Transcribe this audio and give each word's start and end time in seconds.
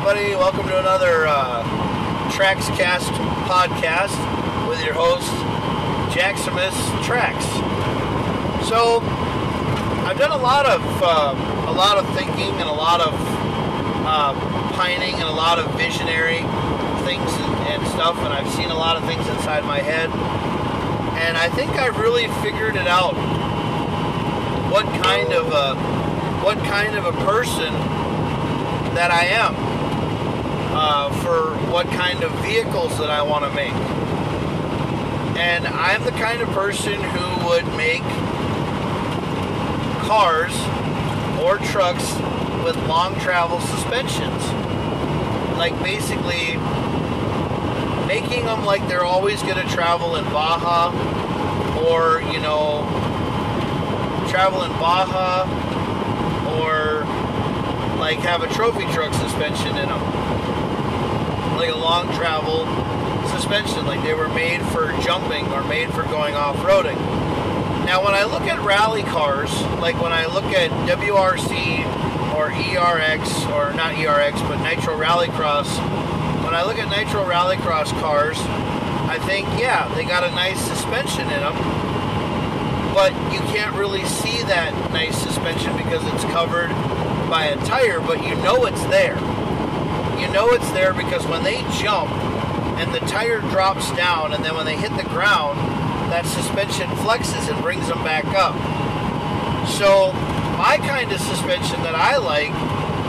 everybody. 0.00 0.36
Welcome 0.36 0.68
to 0.68 0.78
another 0.78 1.26
uh, 1.26 1.64
Trackscast 2.30 3.10
podcast 3.50 4.14
with 4.68 4.84
your 4.84 4.94
host, 4.94 5.28
Jaximus 6.14 6.70
Trax. 7.02 7.42
So, 8.68 9.00
I've 10.06 10.16
done 10.16 10.30
a 10.30 10.36
lot 10.36 10.66
of 10.66 10.80
uh, 11.02 11.34
a 11.66 11.72
lot 11.72 11.98
of 11.98 12.06
thinking 12.14 12.54
and 12.60 12.68
a 12.68 12.72
lot 12.72 13.00
of 13.00 13.12
uh, 14.06 14.34
pining 14.74 15.14
and 15.14 15.24
a 15.24 15.32
lot 15.32 15.58
of 15.58 15.66
visionary 15.74 16.46
things 17.02 17.32
and, 17.34 17.54
and 17.66 17.88
stuff, 17.88 18.16
and 18.18 18.32
I've 18.32 18.48
seen 18.54 18.70
a 18.70 18.78
lot 18.78 18.96
of 18.96 19.04
things 19.04 19.26
inside 19.26 19.64
my 19.64 19.80
head, 19.80 20.10
and 21.18 21.36
I 21.36 21.48
think 21.48 21.72
I've 21.72 21.98
really 21.98 22.28
figured 22.40 22.76
it 22.76 22.86
out. 22.86 23.16
What 24.70 24.84
kind 25.02 25.32
of 25.32 25.50
a 25.50 25.74
what 26.44 26.56
kind 26.58 26.94
of 26.94 27.04
a 27.04 27.12
person 27.24 27.74
that 28.94 29.10
I 29.10 29.24
am 29.26 29.67
uh, 30.80 31.10
for 31.22 31.56
what 31.72 31.88
kind 31.88 32.22
of 32.22 32.30
vehicles 32.38 32.96
that 32.98 33.10
I 33.10 33.20
want 33.20 33.44
to 33.44 33.50
make. 33.50 33.72
And 35.36 35.66
I'm 35.66 36.04
the 36.04 36.12
kind 36.12 36.40
of 36.40 36.48
person 36.50 37.02
who 37.02 37.46
would 37.48 37.66
make 37.76 38.02
cars 40.06 40.54
or 41.42 41.58
trucks 41.58 42.14
with 42.62 42.76
long 42.86 43.18
travel 43.18 43.58
suspensions. 43.58 44.44
Like 45.58 45.74
basically 45.82 46.56
making 48.06 48.46
them 48.46 48.64
like 48.64 48.86
they're 48.86 49.04
always 49.04 49.42
going 49.42 49.56
to 49.56 49.74
travel 49.74 50.14
in 50.14 50.24
Baja 50.26 50.92
or, 51.88 52.22
you 52.32 52.38
know, 52.38 52.86
travel 54.30 54.62
in 54.62 54.70
Baja 54.78 55.42
or 56.62 57.00
like 57.98 58.18
have 58.20 58.44
a 58.44 58.48
trophy 58.54 58.84
truck 58.92 59.12
suspension 59.14 59.76
in 59.76 59.88
them. 59.88 60.17
Like 61.58 61.70
a 61.70 61.76
long 61.76 62.06
travel 62.14 62.66
suspension, 63.30 63.84
like 63.84 64.00
they 64.04 64.14
were 64.14 64.28
made 64.28 64.62
for 64.68 64.92
jumping 65.02 65.44
or 65.48 65.64
made 65.64 65.90
for 65.90 66.04
going 66.04 66.36
off-roading. 66.36 66.96
Now 67.84 68.04
when 68.04 68.14
I 68.14 68.22
look 68.22 68.42
at 68.42 68.60
rally 68.60 69.02
cars, 69.02 69.50
like 69.80 70.00
when 70.00 70.12
I 70.12 70.26
look 70.26 70.44
at 70.44 70.70
WRC 70.88 71.84
or 72.36 72.50
ERX, 72.50 73.50
or 73.50 73.74
not 73.74 73.94
ERX, 73.94 74.38
but 74.48 74.62
Nitro 74.62 74.96
Rallycross, 74.96 75.66
when 76.44 76.54
I 76.54 76.62
look 76.62 76.78
at 76.78 76.88
Nitro 76.96 77.24
Rallycross 77.24 77.90
cars, 78.00 78.38
I 79.10 79.18
think, 79.26 79.48
yeah, 79.58 79.92
they 79.96 80.04
got 80.04 80.22
a 80.22 80.30
nice 80.30 80.60
suspension 80.60 81.22
in 81.22 81.40
them, 81.40 81.56
but 82.94 83.12
you 83.32 83.40
can't 83.50 83.74
really 83.74 84.04
see 84.04 84.44
that 84.44 84.72
nice 84.92 85.20
suspension 85.20 85.76
because 85.76 86.06
it's 86.14 86.24
covered 86.32 86.68
by 87.28 87.46
a 87.46 87.56
tire, 87.66 88.00
but 88.00 88.22
you 88.24 88.36
know 88.36 88.64
it's 88.66 88.84
there. 88.84 89.18
You 90.20 90.28
know 90.32 90.50
it's 90.50 90.70
there 90.72 90.92
because 90.92 91.26
when 91.26 91.42
they 91.44 91.62
jump 91.78 92.10
and 92.78 92.94
the 92.94 93.00
tire 93.00 93.40
drops 93.40 93.90
down, 93.96 94.32
and 94.32 94.44
then 94.44 94.54
when 94.54 94.64
they 94.64 94.76
hit 94.76 94.96
the 94.96 95.08
ground, 95.10 95.58
that 96.12 96.26
suspension 96.26 96.86
flexes 97.02 97.52
and 97.52 97.60
brings 97.62 97.88
them 97.88 98.02
back 98.04 98.24
up. 98.38 98.54
So, 99.68 100.12
my 100.56 100.78
kind 100.78 101.10
of 101.10 101.20
suspension 101.20 101.82
that 101.82 101.94
I 101.94 102.16
like 102.16 102.54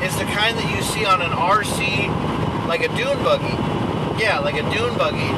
is 0.04 0.18
the 0.18 0.26
kind 0.26 0.58
that 0.58 0.76
you 0.76 0.82
see 0.82 1.06
on 1.06 1.22
an 1.22 1.32
RC, 1.32 2.10
like 2.68 2.82
a 2.82 2.90
dune 2.98 3.22
buggy. 3.24 3.54
Yeah, 4.22 4.40
like 4.40 4.56
a 4.56 4.64
dune 4.74 4.98
buggy 4.98 5.30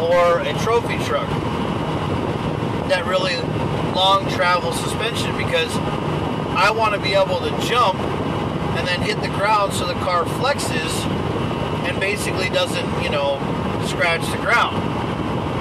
or 0.00 0.40
a 0.40 0.52
trophy 0.62 0.98
truck. 1.04 1.28
That 2.88 3.06
really 3.06 3.36
long 3.94 4.28
travel 4.30 4.72
suspension 4.72 5.36
because 5.36 5.74
I 6.56 6.70
want 6.70 6.94
to 6.94 7.00
be 7.00 7.14
able 7.14 7.40
to 7.40 7.50
jump 7.66 7.98
and 8.76 8.86
then 8.86 9.00
hit 9.02 9.20
the 9.20 9.28
ground 9.28 9.72
so 9.72 9.86
the 9.86 9.94
car 9.94 10.24
flexes 10.24 10.92
and 11.86 11.98
basically 12.00 12.48
doesn't, 12.48 13.02
you 13.02 13.10
know, 13.10 13.38
scratch 13.86 14.20
the 14.30 14.38
ground. 14.38 14.76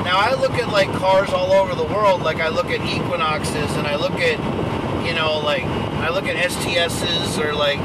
Now 0.04 0.18
I 0.20 0.36
look 0.36 0.54
at 0.54 0.70
like 0.70 0.92
cars 0.94 1.30
all 1.30 1.52
over 1.54 1.76
the 1.76 1.86
world, 1.86 2.22
like 2.22 2.38
I 2.38 2.50
look 2.50 2.68
at 2.68 2.82
Equinoxes 2.82 3.72
and 3.78 3.88
I 3.88 3.96
look 3.96 4.14
at, 4.14 4.38
you 5.06 5.14
know, 5.14 5.40
like 5.40 5.64
I 5.64 6.10
look 6.10 6.26
at 6.26 6.36
STSs 6.36 7.44
or 7.44 7.54
like 7.54 7.80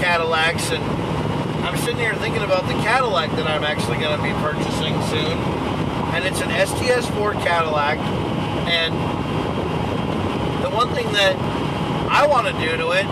Cadillacs 0.00 0.70
and 0.70 0.82
I'm 1.64 1.76
sitting 1.78 1.98
here 1.98 2.14
thinking 2.14 2.42
about 2.42 2.66
the 2.66 2.74
Cadillac 2.74 3.30
that 3.32 3.46
I'm 3.46 3.64
actually 3.64 3.98
going 3.98 4.16
to 4.16 4.22
be 4.22 4.32
purchasing 4.40 4.94
soon. 5.08 5.36
And 6.14 6.24
it's 6.24 6.40
an 6.40 6.48
STS4 6.48 7.34
Cadillac 7.44 7.98
and 8.68 8.94
the 10.64 10.70
one 10.70 10.88
thing 10.94 11.12
that 11.12 11.36
I 12.10 12.26
want 12.26 12.46
to 12.46 12.52
do 12.54 12.76
to 12.78 12.92
it 12.92 13.06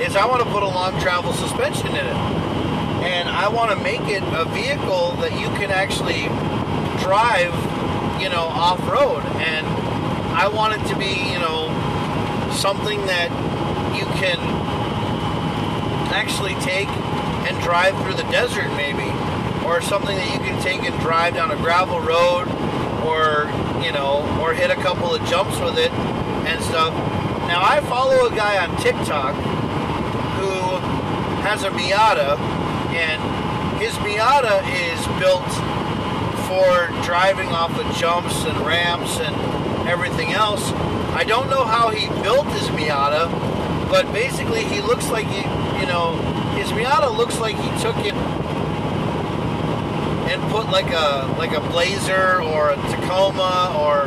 is 0.00 0.16
I 0.16 0.26
want 0.26 0.42
to 0.42 0.50
put 0.50 0.62
a 0.62 0.68
long 0.68 1.00
travel 1.00 1.32
suspension 1.32 1.88
in 1.88 2.06
it. 2.06 2.16
And 3.04 3.28
I 3.28 3.48
want 3.48 3.70
to 3.70 3.76
make 3.76 4.02
it 4.02 4.22
a 4.22 4.44
vehicle 4.44 5.12
that 5.22 5.32
you 5.32 5.46
can 5.58 5.70
actually 5.70 6.26
drive, 7.02 7.54
you 8.20 8.28
know, 8.28 8.46
off 8.50 8.80
road. 8.88 9.22
And 9.38 9.66
I 10.34 10.48
want 10.48 10.74
it 10.74 10.86
to 10.88 10.96
be, 10.98 11.32
you 11.32 11.38
know, 11.38 11.70
something 12.52 13.06
that 13.06 13.30
you 13.96 14.04
can 14.18 14.38
actually 16.12 16.54
take 16.60 16.88
and 17.48 17.60
drive 17.62 17.96
through 18.02 18.14
the 18.14 18.28
desert, 18.30 18.68
maybe. 18.76 19.08
Or 19.64 19.80
something 19.80 20.16
that 20.16 20.32
you 20.32 20.40
can 20.40 20.60
take 20.62 20.82
and 20.82 20.98
drive 21.00 21.34
down 21.34 21.50
a 21.50 21.56
gravel 21.56 22.00
road 22.00 22.48
or, 23.04 23.50
you 23.84 23.92
know, 23.92 24.26
or 24.40 24.54
hit 24.54 24.70
a 24.70 24.76
couple 24.76 25.14
of 25.14 25.24
jumps 25.28 25.58
with 25.60 25.78
it 25.78 25.92
and 25.92 26.62
stuff. 26.64 26.92
Now, 27.48 27.62
I 27.62 27.80
follow 27.82 28.26
a 28.26 28.30
guy 28.30 28.64
on 28.66 28.76
TikTok 28.78 29.34
has 31.48 31.64
a 31.64 31.70
Miata, 31.70 32.36
and 32.92 33.80
his 33.80 33.94
Miata 34.04 34.60
is 34.68 35.00
built 35.18 35.48
for 36.44 36.92
driving 37.06 37.48
off 37.48 37.72
of 37.80 37.96
jumps 37.96 38.44
and 38.44 38.54
ramps 38.66 39.18
and 39.18 39.34
everything 39.88 40.32
else. 40.32 40.60
I 41.16 41.24
don't 41.24 41.48
know 41.48 41.64
how 41.64 41.88
he 41.88 42.06
built 42.20 42.46
his 42.48 42.68
Miata, 42.76 43.30
but 43.88 44.12
basically 44.12 44.62
he 44.64 44.82
looks 44.82 45.08
like 45.08 45.26
he, 45.26 45.38
you 45.80 45.86
know, 45.86 46.16
his 46.52 46.68
Miata 46.72 47.16
looks 47.16 47.40
like 47.40 47.56
he 47.56 47.70
took 47.80 47.96
it 48.04 48.12
and 50.28 50.42
put 50.52 50.68
like 50.68 50.92
a 50.92 51.34
like 51.38 51.52
a 51.52 51.60
Blazer 51.70 52.42
or 52.42 52.72
a 52.72 52.76
Tacoma 52.92 53.72
or 53.72 54.04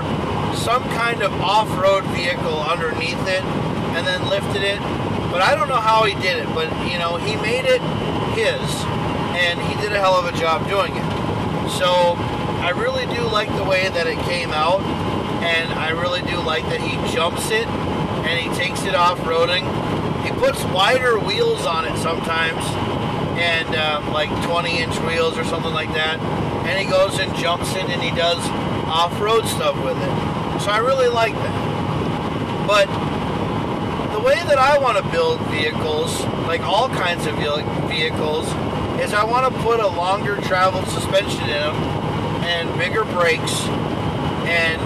some 0.55 0.83
kind 0.93 1.23
of 1.23 1.33
off-road 1.41 2.03
vehicle 2.13 2.61
underneath 2.61 3.27
it 3.27 3.43
and 3.97 4.05
then 4.05 4.29
lifted 4.29 4.61
it 4.61 5.00
but 5.31 5.41
I 5.41 5.55
don't 5.55 5.69
know 5.69 5.79
how 5.79 6.03
he 6.03 6.13
did 6.15 6.37
it. 6.37 6.47
But 6.53 6.69
you 6.91 6.99
know, 6.99 7.15
he 7.17 7.35
made 7.37 7.65
it 7.65 7.81
his, 8.35 8.61
and 9.33 9.59
he 9.59 9.73
did 9.81 9.91
a 9.93 9.99
hell 9.99 10.15
of 10.15 10.25
a 10.27 10.37
job 10.37 10.67
doing 10.67 10.91
it. 10.91 11.07
So 11.79 12.19
I 12.61 12.73
really 12.75 13.07
do 13.15 13.23
like 13.23 13.47
the 13.55 13.63
way 13.63 13.89
that 13.89 14.05
it 14.05 14.19
came 14.27 14.51
out, 14.51 14.81
and 15.41 15.73
I 15.73 15.89
really 15.91 16.21
do 16.21 16.37
like 16.37 16.63
that 16.65 16.81
he 16.81 16.93
jumps 17.15 17.49
it 17.49 17.65
and 18.27 18.37
he 18.37 18.53
takes 18.55 18.83
it 18.83 18.93
off 18.93 19.17
roading. 19.21 19.65
He 20.23 20.31
puts 20.31 20.63
wider 20.65 21.17
wheels 21.17 21.65
on 21.65 21.85
it 21.85 21.97
sometimes, 21.97 22.63
and 23.39 23.75
um, 23.75 24.13
like 24.13 24.29
20 24.45 24.77
inch 24.77 24.99
wheels 24.99 25.37
or 25.37 25.43
something 25.43 25.73
like 25.73 25.91
that. 25.93 26.19
And 26.67 26.77
he 26.77 26.85
goes 26.85 27.17
and 27.19 27.33
jumps 27.35 27.73
it 27.75 27.89
and 27.89 28.01
he 28.01 28.11
does 28.11 28.37
off 28.85 29.19
road 29.19 29.45
stuff 29.47 29.75
with 29.83 29.97
it. 29.97 30.61
So 30.61 30.69
I 30.69 30.77
really 30.77 31.09
like 31.09 31.33
that. 31.33 32.67
But 32.67 32.87
way 34.31 34.43
that 34.43 34.57
I 34.57 34.77
want 34.77 34.95
to 34.95 35.03
build 35.11 35.41
vehicles, 35.47 36.23
like 36.47 36.61
all 36.61 36.87
kinds 36.87 37.27
of 37.27 37.35
vehicles, 37.35 38.47
is 39.03 39.13
I 39.13 39.25
want 39.25 39.51
to 39.51 39.61
put 39.61 39.81
a 39.81 39.87
longer 39.87 40.37
travel 40.47 40.85
suspension 40.85 41.43
in 41.43 41.49
them 41.49 41.75
and 42.47 42.71
bigger 42.79 43.03
brakes 43.03 43.51
and, 44.47 44.79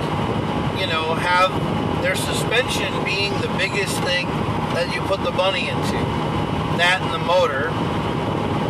you 0.79 0.88
know, 0.88 1.13
have 1.13 1.53
their 2.01 2.16
suspension 2.16 2.89
being 3.03 3.34
the 3.41 3.53
biggest 3.55 3.94
thing 4.01 4.25
that 4.73 4.89
you 4.95 5.01
put 5.01 5.23
the 5.23 5.31
money 5.31 5.69
into. 5.69 6.00
That 6.81 7.01
and 7.03 7.13
the 7.13 7.22
motor. 7.22 7.69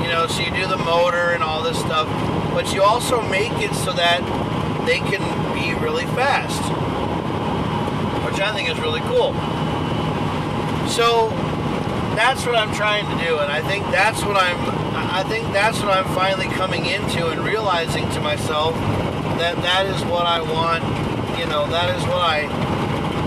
You 0.04 0.12
know, 0.12 0.28
so 0.28 0.44
you 0.44 0.52
do 0.52 0.68
the 0.68 0.84
motor 0.84 1.32
and 1.32 1.42
all 1.42 1.64
this 1.64 1.80
stuff, 1.80 2.08
but 2.54 2.74
you 2.74 2.84
also 2.84 3.22
make 3.30 3.54
it 3.64 3.74
so 3.74 3.94
that 3.94 4.20
they 4.86 5.00
can 5.00 5.24
be 5.56 5.74
really 5.80 6.06
fast, 6.20 6.60
which 8.28 8.42
I 8.42 8.54
think 8.54 8.70
is 8.70 8.78
really 8.80 9.02
cool. 9.08 9.34
So 10.96 11.28
that's 12.16 12.46
what 12.46 12.56
I'm 12.56 12.74
trying 12.74 13.04
to 13.04 13.26
do, 13.26 13.40
and 13.40 13.52
I 13.52 13.60
think 13.68 13.84
that's 13.92 14.24
what 14.24 14.38
I'm. 14.38 14.56
I 14.96 15.24
think 15.28 15.44
that's 15.52 15.78
what 15.82 15.90
I'm 15.92 16.08
finally 16.16 16.48
coming 16.56 16.86
into 16.86 17.28
and 17.28 17.44
realizing 17.44 18.10
to 18.12 18.22
myself 18.22 18.74
that 19.36 19.58
that 19.58 19.88
is 19.88 20.02
what 20.06 20.26
I 20.26 20.40
want. 20.40 20.84
You 21.38 21.48
know, 21.48 21.68
that 21.68 21.94
is 21.98 22.02
what 22.08 22.24
I. 22.24 22.48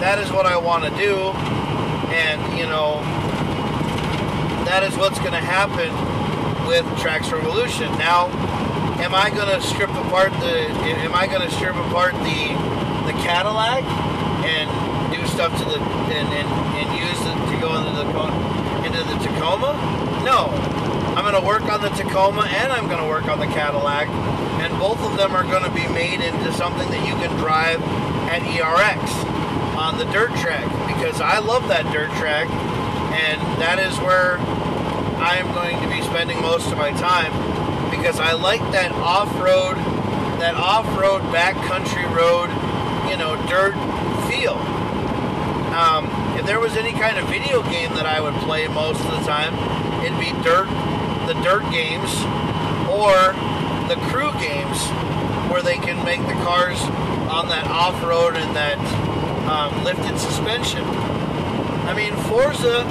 That 0.00 0.19
is 0.19 0.32
what 0.32 0.47
I 0.47 0.56
want 0.56 0.85
to 0.85 0.91
do, 0.97 1.37
and 2.09 2.41
you 2.59 2.65
know, 2.65 3.03
that 4.65 4.82
is 4.82 4.97
what's 4.97 5.19
going 5.19 5.32
to 5.32 5.44
happen 5.44 5.93
with 6.67 6.87
Trax 6.97 7.31
Revolution. 7.31 7.93
Now, 7.99 8.29
am 8.97 9.15
I 9.15 9.29
going 9.29 9.53
to 9.55 9.61
strip 9.61 9.91
apart 9.91 10.32
the? 10.41 10.70
Am 11.05 11.15
I 11.15 11.26
going 11.26 11.47
to 11.47 11.55
strip 11.55 11.76
apart 11.76 12.15
the 12.25 12.49
the 13.05 13.12
Cadillac 13.20 13.85
and 14.49 14.77
stuff 15.38 15.56
to 15.56 15.64
the 15.67 15.79
and, 15.79 16.26
and, 16.35 16.49
and 16.82 16.99
use 16.99 17.20
it 17.23 17.38
to 17.46 17.61
go 17.62 17.70
into 17.79 17.94
the 17.94 18.02
into 18.82 18.99
the 19.06 19.14
Tacoma? 19.23 19.70
No, 20.26 20.50
I'm 21.14 21.23
going 21.23 21.40
to 21.40 21.46
work 21.46 21.62
on 21.70 21.81
the 21.81 21.90
Tacoma 21.90 22.43
and 22.43 22.73
I'm 22.73 22.87
going 22.87 22.99
to 22.99 23.06
work 23.06 23.29
on 23.29 23.38
the 23.38 23.46
Cadillac, 23.46 24.08
and 24.58 24.76
both 24.81 24.99
of 24.99 25.17
them 25.17 25.31
are 25.37 25.44
going 25.44 25.62
to 25.62 25.70
be 25.70 25.87
made 25.94 26.19
into 26.26 26.52
something 26.55 26.90
that 26.90 27.06
you 27.06 27.14
can 27.23 27.31
drive 27.38 27.81
at 28.26 28.43
ERX 28.50 28.99
on 29.79 29.96
the 29.99 30.06
dirt 30.11 30.35
track 30.43 30.67
because 30.90 31.20
I 31.20 31.38
love 31.38 31.69
that 31.69 31.87
dirt 31.93 32.11
track, 32.19 32.50
and 33.14 33.38
that 33.62 33.79
is 33.79 33.96
where 34.00 34.38
I 35.23 35.37
am 35.38 35.55
going 35.55 35.81
to 35.81 35.87
be 35.87 36.02
spending 36.02 36.43
most 36.43 36.67
of 36.67 36.76
my 36.76 36.91
time 36.99 37.31
because 37.94 38.19
I 38.19 38.32
like 38.32 38.62
that 38.75 38.91
off-road, 38.91 39.76
that 40.43 40.56
off-road 40.56 41.23
backcountry 41.31 42.11
road, 42.11 42.50
you 43.08 43.17
know, 43.17 43.38
dirt 43.46 43.79
feel. 44.26 44.77
Um, 45.78 46.10
if 46.36 46.44
there 46.44 46.58
was 46.58 46.76
any 46.76 46.90
kind 46.90 47.19
of 47.19 47.28
video 47.28 47.62
game 47.62 47.94
that 47.94 48.04
I 48.04 48.20
would 48.20 48.34
play 48.42 48.66
most 48.66 48.98
of 48.98 49.12
the 49.12 49.22
time, 49.22 49.54
it'd 50.02 50.19
be 50.19 50.34
dirt, 50.42 50.66
the 51.30 51.38
dirt 51.46 51.62
games, 51.70 52.10
or 52.90 53.14
the 53.86 53.94
crew 54.10 54.32
games, 54.42 54.75
where 55.46 55.62
they 55.62 55.76
can 55.76 56.04
make 56.04 56.19
the 56.26 56.34
cars 56.42 56.82
on 57.30 57.46
that 57.48 57.69
off-road 57.69 58.34
and 58.34 58.56
that 58.56 58.76
um, 59.46 59.84
lifted 59.84 60.19
suspension. 60.19 60.82
I 61.86 61.94
mean, 61.94 62.12
Forza, 62.26 62.82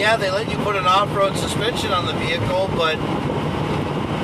yeah, 0.00 0.16
they 0.16 0.30
let 0.30 0.50
you 0.50 0.56
put 0.64 0.76
an 0.76 0.86
off-road 0.86 1.36
suspension 1.36 1.92
on 1.92 2.06
the 2.06 2.14
vehicle, 2.14 2.70
but 2.72 2.96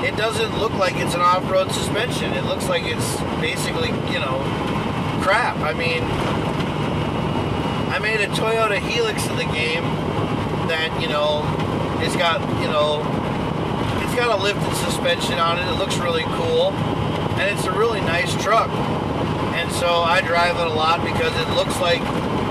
it 0.03 0.17
doesn't 0.17 0.59
look 0.59 0.73
like 0.75 0.97
it's 0.97 1.15
an 1.15 1.21
off-road 1.21 1.71
suspension. 1.71 2.33
It 2.33 2.45
looks 2.45 2.67
like 2.67 2.85
it's 2.87 3.21
basically, 3.43 3.91
you 4.11 4.21
know, 4.21 4.41
crap. 5.21 5.59
I 5.59 5.75
mean, 5.75 6.03
made 8.01 8.21
a 8.21 8.27
Toyota 8.29 8.79
Hilux 8.79 9.29
in 9.31 9.37
the 9.37 9.51
game 9.53 9.85
that, 10.73 10.89
you 11.01 11.09
know, 11.09 11.45
it's 12.01 12.17
got, 12.17 12.41
you 12.61 12.69
know, 12.69 13.05
it's 14.03 14.15
got 14.17 14.33
a 14.33 14.43
lifted 14.43 14.75
suspension 14.77 15.39
on 15.39 15.59
it. 15.59 15.69
It 15.69 15.77
looks 15.77 15.99
really 15.99 16.25
cool. 16.41 16.73
And 17.37 17.57
it's 17.57 17.67
a 17.67 17.73
really 17.73 18.01
nice 18.01 18.33
truck. 18.43 18.71
And 19.57 19.71
so 19.73 20.01
I 20.01 20.21
drive 20.21 20.57
it 20.57 20.67
a 20.67 20.73
lot 20.73 21.05
because 21.05 21.33
it 21.37 21.49
looks 21.55 21.79
like 21.81 22.01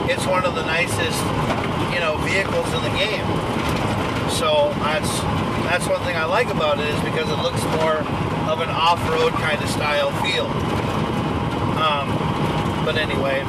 it's 0.09 0.25
one 0.25 0.45
of 0.45 0.53
the 0.53 0.65
nicest, 0.65 1.19
you 1.93 1.99
know, 1.99 2.17
vehicles 2.25 2.69
in 2.73 2.81
the 2.85 2.93
game. 2.97 3.25
So 4.37 4.73
that's 4.85 5.09
that's 5.69 5.85
one 5.85 6.01
thing 6.01 6.15
I 6.15 6.25
like 6.25 6.49
about 6.49 6.79
it 6.79 6.87
is 6.87 6.99
because 7.01 7.29
it 7.29 7.37
looks 7.41 7.61
more 7.77 8.01
of 8.49 8.61
an 8.61 8.69
off-road 8.69 9.33
kind 9.33 9.61
of 9.61 9.69
style 9.69 10.09
feel. 10.21 10.47
Um, 11.77 12.09
but 12.85 12.97
anyway, 12.97 13.43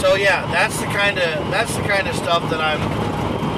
so 0.00 0.14
yeah, 0.14 0.44
that's 0.52 0.78
the 0.78 0.86
kind 0.86 1.18
of 1.18 1.50
that's 1.50 1.74
the 1.74 1.82
kind 1.82 2.06
of 2.06 2.14
stuff 2.14 2.48
that 2.50 2.60
I'm 2.60 2.80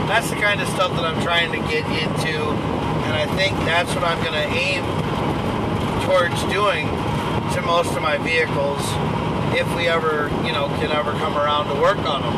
that's 0.08 0.30
the 0.30 0.36
kind 0.36 0.60
of 0.60 0.68
stuff 0.68 0.92
that 0.96 1.04
I'm 1.04 1.20
trying 1.22 1.52
to 1.52 1.58
get 1.68 1.84
into, 1.84 2.32
and 2.40 3.12
I 3.12 3.26
think 3.36 3.56
that's 3.66 3.94
what 3.94 4.04
I'm 4.04 4.18
going 4.24 4.38
to 4.38 4.48
aim 4.56 4.80
towards 6.08 6.40
doing 6.52 6.86
to 7.52 7.62
most 7.62 7.94
of 7.94 8.02
my 8.02 8.16
vehicles 8.18 8.80
if 9.52 9.68
we 9.76 9.88
ever, 9.88 10.30
you 10.46 10.52
know, 10.52 10.68
can 10.80 10.92
ever 10.92 11.12
come 11.20 11.36
around 11.36 11.68
to 11.68 11.80
work 11.80 11.98
on 11.98 12.22
them. 12.22 12.36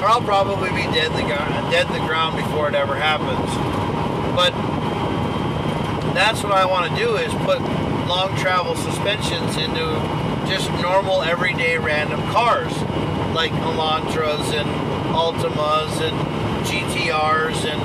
Or 0.00 0.08
I'll 0.08 0.22
probably 0.22 0.70
be 0.70 0.88
dead 0.94 1.12
the 1.12 1.26
dead 1.70 1.88
the 1.88 2.00
ground 2.06 2.36
before 2.36 2.68
it 2.68 2.74
ever 2.74 2.94
happens. 2.94 3.50
But 4.34 4.54
that's 6.14 6.42
what 6.42 6.52
I 6.52 6.64
want 6.64 6.90
to 6.90 6.96
do 6.96 7.16
is 7.16 7.32
put 7.44 7.60
long 8.08 8.34
travel 8.38 8.74
suspensions 8.76 9.56
into 9.58 9.84
just 10.48 10.70
normal 10.80 11.22
everyday 11.22 11.76
random 11.76 12.22
cars 12.32 12.72
like 13.38 13.52
Elantras 13.52 14.52
and 14.52 14.68
Altimas 15.14 16.00
and 16.00 16.66
GTRs 16.66 17.66
and 17.70 17.80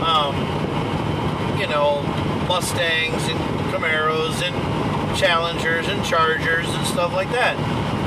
um, 0.00 1.58
you 1.58 1.66
know 1.66 2.02
Mustangs 2.46 3.20
and 3.24 3.40
Camaros 3.72 4.40
and 4.46 5.18
Challengers 5.18 5.88
and 5.88 6.04
Chargers 6.04 6.68
and 6.68 6.86
stuff 6.86 7.12
like 7.12 7.30
that 7.30 7.56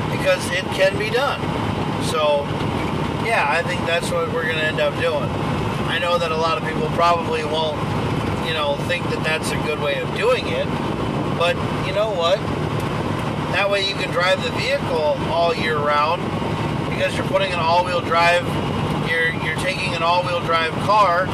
because 0.10 0.50
it 0.52 0.64
can 0.74 0.98
be 0.98 1.10
done. 1.10 1.42
So 2.06 2.44
yeah, 3.26 3.46
I 3.50 3.62
think 3.64 3.82
that's 3.82 4.10
what 4.10 4.32
we're 4.32 4.44
going 4.44 4.56
to 4.56 4.64
end 4.64 4.80
up 4.80 4.94
doing. 5.02 5.30
I 5.92 6.00
know 6.00 6.18
that 6.18 6.32
a 6.32 6.38
lot 6.38 6.58
of 6.58 6.64
people 6.64 6.88
probably 6.92 7.44
won't, 7.44 7.78
you 8.48 8.54
know, 8.54 8.78
think 8.88 9.04
that 9.10 9.22
that's 9.26 9.52
a 9.52 9.58
good 9.68 9.82
way 9.82 10.00
of 10.00 10.08
doing 10.16 10.48
it, 10.48 10.66
but 11.38 11.58
you 11.86 11.92
know 11.92 12.12
what? 12.12 12.40
That 13.52 13.70
way 13.70 13.86
you 13.86 13.96
can 13.96 14.12
drive 14.12 14.42
the 14.42 14.52
vehicle 14.52 15.20
all 15.30 15.54
year 15.54 15.78
round 15.78 16.22
because 16.94 17.16
you're 17.18 17.28
putting 17.28 17.52
an 17.52 17.60
all-wheel 17.60 18.02
drive, 18.02 18.46
you're 19.10 19.34
you're 19.44 19.58
taking 19.58 19.96
an 19.96 20.04
all-wheel 20.04 20.40
drive 20.42 20.72
car, 20.86 21.26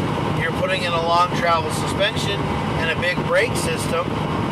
you're 0.41 0.53
putting 0.53 0.83
in 0.83 0.93
a 0.93 1.01
long 1.01 1.29
travel 1.37 1.69
suspension 1.71 2.39
and 2.79 2.97
a 2.97 3.01
big 3.01 3.17
brake 3.27 3.55
system, 3.55 4.09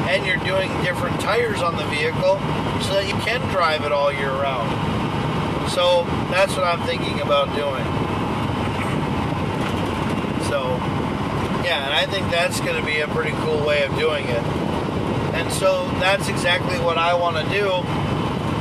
and 0.07 0.25
you're 0.25 0.43
doing 0.43 0.69
different 0.83 1.19
tires 1.21 1.61
on 1.61 1.75
the 1.77 1.85
vehicle 1.85 2.37
so 2.83 2.93
that 2.93 3.07
you 3.07 3.15
can 3.25 3.39
drive 3.49 3.83
it 3.83 3.91
all 3.91 4.11
year 4.11 4.31
round. 4.31 4.69
So 5.71 6.03
that's 6.29 6.53
what 6.55 6.65
I'm 6.65 6.85
thinking 6.85 7.21
about 7.21 7.47
doing. 7.55 7.85
So 10.49 10.75
yeah, 11.63 11.85
and 11.85 11.93
I 11.93 12.05
think 12.05 12.29
that's 12.31 12.59
going 12.59 12.79
to 12.79 12.85
be 12.85 12.99
a 12.99 13.07
pretty 13.07 13.31
cool 13.43 13.65
way 13.65 13.83
of 13.83 13.95
doing 13.97 14.25
it. 14.27 14.43
And 15.35 15.51
so 15.51 15.87
that's 15.99 16.27
exactly 16.29 16.79
what 16.79 16.97
I 16.97 17.13
want 17.13 17.37
to 17.37 17.43
do, 17.43 17.83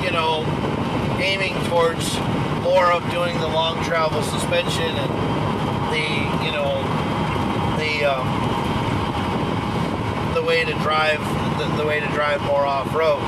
you 0.04 0.12
know, 0.12 0.44
aiming 1.20 1.54
towards 1.66 2.18
more 2.62 2.92
of 2.92 3.08
doing 3.10 3.38
the 3.40 3.48
long 3.48 3.82
travel 3.84 4.22
suspension 4.22 4.82
and 4.82 5.10
the 5.92 6.44
you 6.44 6.52
know 6.52 6.82
the 7.78 8.04
um, 8.04 8.26
the 10.34 10.42
way 10.42 10.64
to 10.64 10.72
drive 10.82 11.20
the, 11.58 11.66
the 11.76 11.86
way 11.86 12.00
to 12.00 12.06
drive 12.08 12.42
more 12.42 12.66
off 12.66 12.92
road 12.94 13.22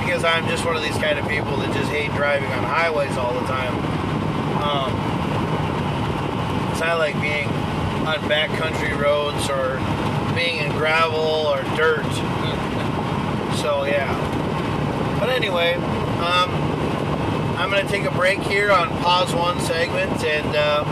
because 0.00 0.24
I'm 0.24 0.48
just 0.48 0.64
one 0.64 0.74
of 0.76 0.82
these 0.82 0.98
kind 0.98 1.18
of 1.18 1.28
people 1.28 1.56
that 1.58 1.72
just 1.72 1.90
hate 1.90 2.10
driving 2.12 2.50
on 2.50 2.64
highways 2.64 3.16
all 3.16 3.32
the 3.32 3.46
time. 3.46 3.74
Um, 4.60 4.90
so 6.76 6.84
I 6.84 6.94
like 6.94 7.14
being 7.20 7.46
on 8.06 8.18
backcountry 8.28 8.98
roads 8.98 9.48
or 9.48 9.78
being 10.34 10.58
in 10.58 10.72
gravel 10.72 11.46
or 11.46 11.62
dirt. 11.76 12.04
so 13.62 13.84
yeah. 13.84 14.29
Anyway, 15.30 15.74
um, 15.74 16.50
I'm 17.56 17.70
going 17.70 17.86
to 17.86 17.90
take 17.90 18.04
a 18.04 18.10
break 18.10 18.40
here 18.40 18.72
on 18.72 18.88
pause 18.98 19.32
one 19.32 19.60
segment, 19.60 20.24
and 20.24 20.56
uh, 20.56 20.84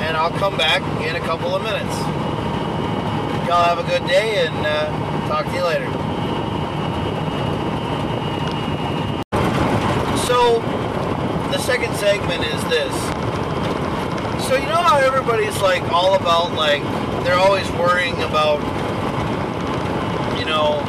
and 0.00 0.16
I'll 0.16 0.30
come 0.30 0.56
back 0.56 0.82
in 1.06 1.16
a 1.16 1.20
couple 1.20 1.54
of 1.54 1.62
minutes. 1.62 1.94
Y'all 3.46 3.64
have 3.64 3.78
a 3.78 3.82
good 3.84 4.08
day, 4.08 4.46
and 4.46 4.56
uh, 4.66 5.28
talk 5.28 5.44
to 5.46 5.54
you 5.54 5.64
later. 5.64 5.86
So, 10.26 10.60
the 11.52 11.58
second 11.58 11.94
segment 11.96 12.44
is 12.44 12.62
this. 12.64 12.94
So 14.48 14.56
you 14.56 14.64
know 14.64 14.76
how 14.76 14.96
everybody's 14.96 15.60
like 15.60 15.82
all 15.92 16.14
about 16.14 16.54
like 16.54 16.82
they're 17.22 17.36
always 17.36 17.70
worrying 17.72 18.14
about 18.22 18.60
you 20.38 20.46
know 20.46 20.80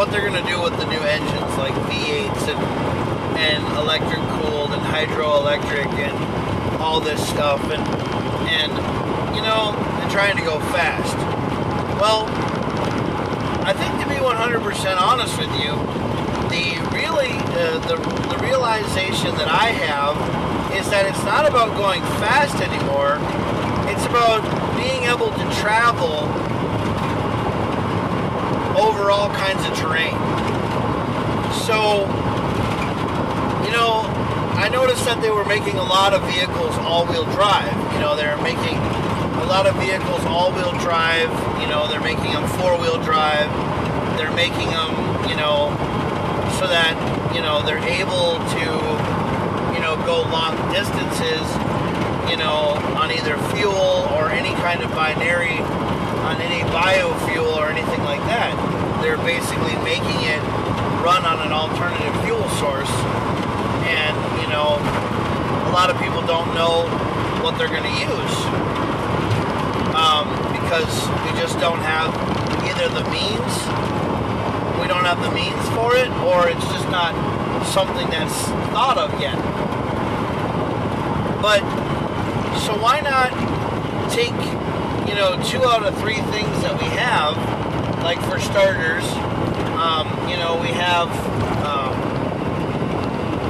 what 0.00 0.10
they're 0.10 0.26
going 0.26 0.32
to 0.32 0.48
do 0.48 0.58
with 0.62 0.74
the 0.78 0.86
new 0.86 1.00
engines 1.00 1.58
like 1.58 1.74
V8s 1.84 2.48
and, 2.48 3.36
and 3.36 3.76
electric 3.76 4.16
cooled 4.40 4.72
and 4.72 4.80
hydroelectric 4.80 5.92
and 5.92 6.80
all 6.80 7.00
this 7.00 7.20
stuff 7.28 7.60
and 7.64 7.84
and 8.48 8.72
you 9.36 9.42
know 9.42 9.76
and 9.76 10.10
trying 10.10 10.38
to 10.38 10.42
go 10.42 10.58
fast. 10.72 11.14
Well, 12.00 12.24
I 13.68 13.74
think 13.74 13.92
to 14.00 14.08
be 14.08 14.14
100% 14.16 14.96
honest 14.96 15.36
with 15.36 15.52
you, 15.60 15.76
the 16.48 16.80
really 16.96 17.36
uh, 17.60 17.78
the 17.84 17.96
the 18.32 18.38
realization 18.42 19.36
that 19.36 19.48
I 19.48 19.68
have 19.84 20.16
is 20.80 20.88
that 20.88 21.04
it's 21.04 21.22
not 21.24 21.46
about 21.46 21.76
going 21.76 22.00
fast 22.16 22.56
anymore. 22.56 23.18
It's 23.92 24.06
about 24.06 24.40
being 24.80 25.04
able 25.12 25.28
to 25.28 25.60
travel 25.60 26.49
over 28.80 29.10
all 29.10 29.28
kinds 29.30 29.60
of 29.68 29.76
terrain. 29.76 30.16
So, 31.68 32.08
you 33.64 33.72
know, 33.76 34.08
I 34.56 34.68
noticed 34.72 35.04
that 35.04 35.20
they 35.20 35.30
were 35.30 35.44
making 35.44 35.76
a 35.76 35.84
lot 35.84 36.14
of 36.14 36.22
vehicles 36.24 36.76
all-wheel 36.78 37.24
drive. 37.36 37.76
You 37.94 38.00
know, 38.00 38.16
they're 38.16 38.40
making 38.42 38.76
a 38.76 39.46
lot 39.46 39.66
of 39.66 39.76
vehicles 39.76 40.24
all-wheel 40.24 40.72
drive. 40.80 41.30
You 41.60 41.68
know, 41.68 41.86
they're 41.88 42.00
making 42.00 42.32
them 42.32 42.48
four-wheel 42.58 43.02
drive. 43.04 43.48
They're 44.16 44.32
making 44.32 44.68
them, 44.72 44.92
you 45.28 45.36
know, 45.36 45.72
so 46.58 46.66
that 46.66 46.96
you 47.34 47.40
know 47.40 47.62
they're 47.64 47.80
able 47.80 48.36
to, 48.36 48.64
you 49.72 49.80
know, 49.80 49.96
go 50.04 50.22
long 50.28 50.56
distances. 50.72 51.44
You 52.28 52.36
know, 52.36 52.78
on 52.94 53.10
either 53.10 53.36
fuel 53.54 54.06
or 54.14 54.30
any 54.30 54.54
kind 54.62 54.82
of 54.82 54.90
binary 54.92 55.58
on 56.22 56.40
any 56.40 56.62
biofuel 56.70 57.56
or 57.56 57.68
anything 57.68 58.02
like 58.04 58.20
that. 58.30 58.52
They're 59.02 59.18
basically 59.18 59.76
making 59.84 60.20
it 60.28 60.40
run 61.00 61.24
on 61.24 61.40
an 61.46 61.52
alternative 61.52 62.12
fuel 62.24 62.48
source. 62.60 62.92
And, 63.88 64.14
you 64.40 64.48
know, 64.48 64.76
a 65.68 65.72
lot 65.72 65.88
of 65.88 65.96
people 65.98 66.20
don't 66.26 66.52
know 66.54 66.84
what 67.42 67.56
they're 67.56 67.72
going 67.72 67.88
to 67.88 67.98
use. 67.98 68.36
Um, 69.96 70.28
because 70.52 70.92
we 71.24 71.32
just 71.40 71.58
don't 71.58 71.80
have 71.80 72.12
either 72.68 72.88
the 72.92 73.04
means, 73.10 73.52
we 74.80 74.86
don't 74.86 75.04
have 75.04 75.20
the 75.20 75.32
means 75.32 75.60
for 75.74 75.96
it, 75.96 76.08
or 76.28 76.48
it's 76.48 76.64
just 76.72 76.88
not 76.88 77.16
something 77.66 78.08
that's 78.10 78.44
thought 78.72 78.98
of 78.98 79.10
yet. 79.20 79.36
But 81.42 81.60
so 82.60 82.76
why 82.76 83.00
not 83.00 83.32
take, 84.10 84.36
you 85.10 85.16
know, 85.16 85.42
two 85.42 85.64
out 85.64 85.82
of 85.82 85.98
three 85.98 86.20
things 86.30 86.62
that 86.62 86.80
we 86.80 86.86
have, 86.86 87.36
like 88.04 88.20
for 88.30 88.38
starters, 88.38 89.02
um, 89.74 90.06
you 90.28 90.36
know, 90.36 90.56
we 90.62 90.68
have 90.68 91.08
um, 91.66 91.94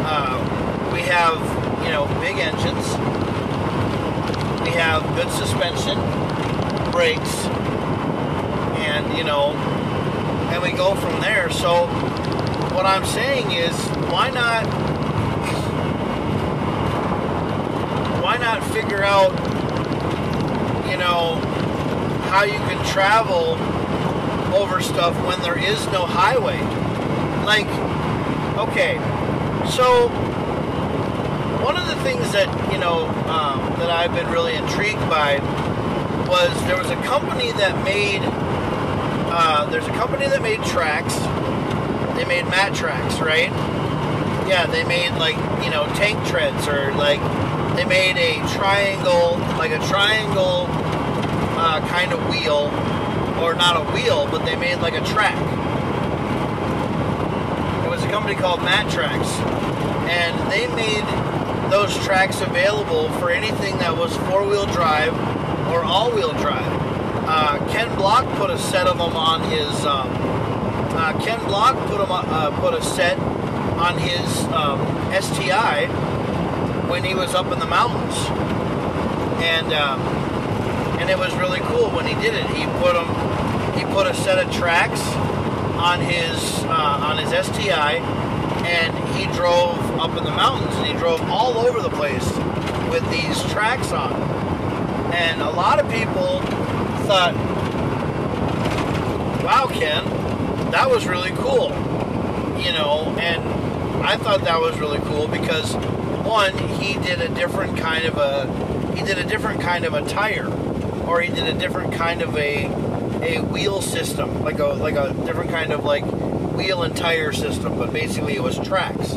uh, 0.07 0.91
we 0.91 1.01
have 1.01 1.37
you 1.85 1.91
know 1.91 2.07
big 2.19 2.39
engines, 2.39 2.87
we 4.65 4.71
have 4.71 5.05
good 5.15 5.31
suspension, 5.31 5.99
brakes, 6.93 7.45
and 8.81 9.19
you 9.19 9.25
know, 9.25 9.53
and 10.53 10.63
we 10.63 10.73
go 10.73 10.95
from 10.95 11.21
there. 11.21 11.51
So 11.51 11.89
what 12.73 12.87
I'm 12.87 13.05
saying 13.05 13.51
is, 13.51 13.75
why 14.11 14.31
not? 14.31 14.65
Why 18.23 18.39
not 18.39 18.65
figure 18.73 19.03
out, 19.03 19.33
you 20.89 20.97
know, 20.97 21.50
how 22.31 22.45
you 22.45 22.53
can 22.53 22.79
travel 22.87 23.59
over 24.55 24.81
stuff 24.81 25.17
when 25.27 25.41
there 25.43 25.59
is 25.59 25.85
no 25.87 26.07
highway? 26.07 26.61
Like, 27.45 27.67
okay, 28.57 28.99
so 29.69 30.09
one 31.61 31.77
of 31.77 31.89
the 31.89 31.97
things 32.05 32.31
that 32.31 32.47
you 32.73 32.79
know 32.79 33.09
um, 33.27 33.59
that 33.81 33.91
I've 33.91 34.15
been 34.15 34.31
really 34.31 34.55
intrigued 34.55 35.01
by 35.11 35.39
was 36.29 36.55
there 36.67 36.79
was 36.79 36.91
a 36.91 37.03
company 37.03 37.51
that 37.53 37.85
made 37.85 38.23
uh, 38.23 39.69
there's 39.71 39.87
a 39.87 39.93
company 39.93 40.27
that 40.27 40.41
made 40.41 40.63
tracks. 40.63 41.15
They 42.17 42.25
made 42.27 42.45
Mattracks, 42.45 43.21
right? 43.21 43.51
Yeah, 44.49 44.67
they 44.67 44.85
made 44.85 45.11
like 45.19 45.37
you 45.65 45.71
know 45.71 45.87
tank 45.97 46.25
treads 46.29 46.69
or 46.69 46.93
like 46.95 47.21
they 47.75 47.85
made 47.85 48.17
a 48.19 48.39
triangle, 48.55 49.39
like 49.59 49.73
a 49.73 49.85
triangle 49.89 50.69
uh, 51.61 51.87
kind 51.89 52.13
of 52.13 52.21
wheel, 52.31 52.73
or 53.45 53.55
not 53.55 53.77
a 53.77 53.93
wheel, 53.93 54.27
but 54.31 54.47
they 54.47 54.57
made 54.57 54.77
like 54.77 54.95
a 54.95 55.05
track. 55.05 55.37
It 57.85 57.91
was 57.91 58.03
a 58.03 58.09
company 58.09 58.35
called 58.35 58.61
Mattracks, 58.61 59.29
and 60.09 60.51
they 60.51 60.67
made 60.75 61.05
those 61.71 61.95
tracks 62.05 62.41
available 62.41 63.11
for 63.19 63.31
anything 63.31 63.77
that 63.79 63.95
was 63.95 64.17
four-wheel 64.29 64.67
drive 64.67 65.13
or 65.69 65.85
all-wheel 65.85 66.33
drive. 66.33 66.67
Uh, 67.29 67.59
Ken 67.71 67.95
Block 67.95 68.25
put 68.39 68.51
a 68.51 68.59
set 68.59 68.87
of 68.87 68.97
them 68.97 69.15
on 69.15 69.43
his. 69.51 69.85
Um, 69.85 70.09
uh, 70.97 71.13
Ken 71.23 71.39
Block 71.45 71.77
put 71.89 71.99
them 71.99 72.11
uh, 72.11 72.51
put 72.59 72.75
a 72.75 72.83
set 72.83 73.19
on 73.79 73.99
his 73.99 74.45
um, 74.47 74.81
STI 75.13 75.87
when 76.89 77.05
he 77.05 77.15
was 77.15 77.35
up 77.35 77.53
in 77.53 77.59
the 77.59 77.67
mountains, 77.67 78.17
and 79.43 79.73
um, 79.73 80.20
it 81.11 81.19
was 81.19 81.35
really 81.35 81.61
cool 81.61 81.91
when 81.91 82.07
he 82.07 82.15
did 82.15 82.35
it. 82.35 82.47
He 82.51 82.65
put 82.79 82.95
them. 82.95 83.09
He 83.77 83.85
put 83.93 84.07
a 84.07 84.15
set 84.15 84.39
of 84.39 84.53
tracks 84.55 85.01
on 85.77 86.01
his 86.01 86.63
uh, 86.65 86.99
on 87.03 87.19
his 87.19 87.31
STI, 87.47 87.95
and 88.65 88.97
he 89.17 89.27
drove 89.37 89.79
up 89.99 90.17
in 90.17 90.25
the 90.25 90.31
mountains, 90.31 90.75
and 90.77 90.87
he 90.87 90.93
drove 90.93 91.21
all 91.29 91.59
over 91.59 91.81
the 91.81 91.91
place 91.91 92.25
with 92.91 93.09
these 93.11 93.43
tracks 93.53 93.93
on. 93.93 94.13
And 95.13 95.43
a 95.43 95.51
lot 95.51 95.81
of 95.81 95.91
people 95.91 96.41
thought, 97.07 97.35
wow, 99.43 99.67
Ken, 99.73 100.05
that 100.71 100.89
was 100.89 101.07
really 101.07 101.33
cool. 101.33 101.71
You 102.61 102.73
know, 102.73 103.17
and 103.19 103.43
I 104.05 104.17
thought 104.17 104.43
that 104.43 104.61
was 104.61 104.79
really 104.79 105.01
cool 105.01 105.27
because 105.27 105.75
one, 106.25 106.57
he 106.79 106.95
did 106.95 107.21
a 107.21 107.29
different 107.29 107.77
kind 107.79 108.05
of 108.05 108.17
a 108.17 108.71
he 108.95 109.03
did 109.03 109.19
a 109.19 109.25
different 109.25 109.61
kind 109.61 109.85
of 109.85 109.95
a 109.95 110.07
tire, 110.07 110.47
or 111.11 111.21
he 111.21 111.29
did 111.29 111.45
a 111.45 111.59
different 111.59 111.93
kind 111.93 112.23
of 112.23 112.37
a 112.37 112.67
a 113.23 113.41
wheel 113.41 113.83
system, 113.83 114.45
like 114.45 114.61
a 114.61 114.67
like 114.67 114.95
a 114.95 115.13
different 115.27 115.51
kind 115.51 115.73
of 115.73 115.85
like 115.85 116.05
wheel 116.05 116.83
and 116.85 116.97
tire 116.97 117.33
system, 117.33 117.77
but 117.77 117.93
basically 117.93 118.37
it 118.37 118.43
was 118.43 118.57
tracks. 118.61 119.09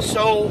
So 0.00 0.48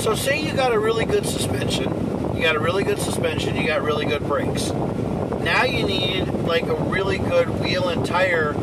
so 0.00 0.14
say 0.14 0.40
you 0.40 0.52
got 0.52 0.72
a 0.72 0.78
really 0.78 1.04
good 1.04 1.26
suspension, 1.26 2.36
you 2.36 2.42
got 2.42 2.54
a 2.54 2.60
really 2.60 2.84
good 2.84 3.00
suspension, 3.00 3.56
you 3.56 3.66
got 3.66 3.82
really 3.82 4.06
good 4.06 4.22
brakes. 4.22 4.70
Now 4.70 5.64
you 5.64 5.84
need 5.84 6.28
like 6.28 6.66
a 6.66 6.76
really 6.76 7.18
good 7.18 7.48
wheel 7.60 7.88
and 7.88 8.06
tire, 8.06 8.54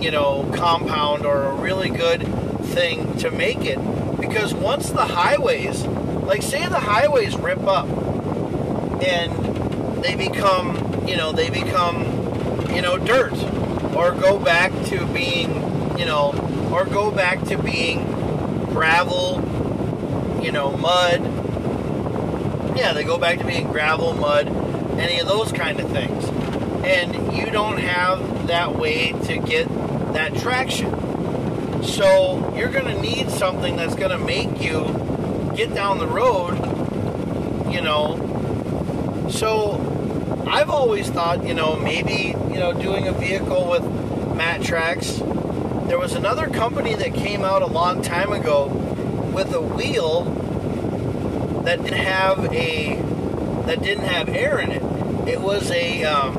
you 0.00 0.10
know, 0.10 0.50
compound 0.54 1.26
or 1.26 1.42
a 1.42 1.54
really 1.54 1.90
good 1.90 2.26
thing 2.64 3.18
to 3.18 3.30
make 3.30 3.66
it. 3.66 3.78
Because 4.18 4.54
once 4.54 4.88
the 4.88 5.04
highways, 5.04 5.84
like 5.84 6.42
say 6.42 6.66
the 6.66 6.80
highways 6.80 7.36
rip 7.36 7.66
up 7.66 7.86
and 9.02 9.41
they 10.02 10.16
become, 10.16 11.06
you 11.06 11.16
know, 11.16 11.32
they 11.32 11.48
become, 11.48 12.02
you 12.70 12.82
know, 12.82 12.98
dirt 12.98 13.34
or 13.94 14.12
go 14.12 14.38
back 14.38 14.72
to 14.86 15.06
being, 15.06 15.50
you 15.98 16.04
know, 16.04 16.32
or 16.72 16.84
go 16.84 17.10
back 17.10 17.42
to 17.44 17.56
being 17.56 18.04
gravel, 18.66 19.40
you 20.42 20.50
know, 20.50 20.76
mud. 20.76 21.22
Yeah, 22.76 22.92
they 22.92 23.04
go 23.04 23.18
back 23.18 23.38
to 23.38 23.44
being 23.44 23.68
gravel, 23.68 24.14
mud, 24.14 24.48
any 24.98 25.20
of 25.20 25.28
those 25.28 25.52
kind 25.52 25.78
of 25.78 25.90
things. 25.90 26.24
And 26.84 27.36
you 27.36 27.50
don't 27.50 27.78
have 27.78 28.48
that 28.48 28.74
way 28.76 29.12
to 29.24 29.38
get 29.38 29.68
that 30.14 30.34
traction. 30.34 30.90
So 31.84 32.52
you're 32.56 32.70
going 32.70 32.86
to 32.86 33.00
need 33.00 33.30
something 33.30 33.76
that's 33.76 33.94
going 33.94 34.10
to 34.10 34.18
make 34.18 34.60
you 34.60 35.52
get 35.54 35.74
down 35.74 35.98
the 35.98 36.06
road, 36.06 36.56
you 37.72 37.82
know. 37.82 39.28
So 39.30 39.91
I've 40.52 40.68
always 40.68 41.08
thought, 41.08 41.46
you 41.46 41.54
know, 41.54 41.76
maybe, 41.76 42.36
you 42.52 42.58
know, 42.60 42.74
doing 42.74 43.08
a 43.08 43.12
vehicle 43.12 43.70
with 43.70 43.82
Mattracks. 44.36 45.18
There 45.88 45.98
was 45.98 46.14
another 46.14 46.46
company 46.46 46.94
that 46.94 47.14
came 47.14 47.42
out 47.42 47.62
a 47.62 47.66
long 47.66 48.02
time 48.02 48.32
ago 48.34 48.66
with 49.34 49.50
a 49.54 49.62
wheel 49.62 50.24
that 51.64 51.82
didn't 51.82 51.98
have 52.00 52.52
a 52.52 52.96
that 53.64 53.82
didn't 53.82 54.04
have 54.04 54.28
air 54.28 54.58
in 54.58 54.72
it. 54.72 54.82
It 55.26 55.40
was 55.40 55.70
a 55.70 56.04
um, 56.04 56.36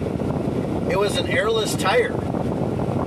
it 0.92 1.00
was 1.00 1.18
an 1.18 1.28
airless 1.28 1.76
tire. 1.76 2.14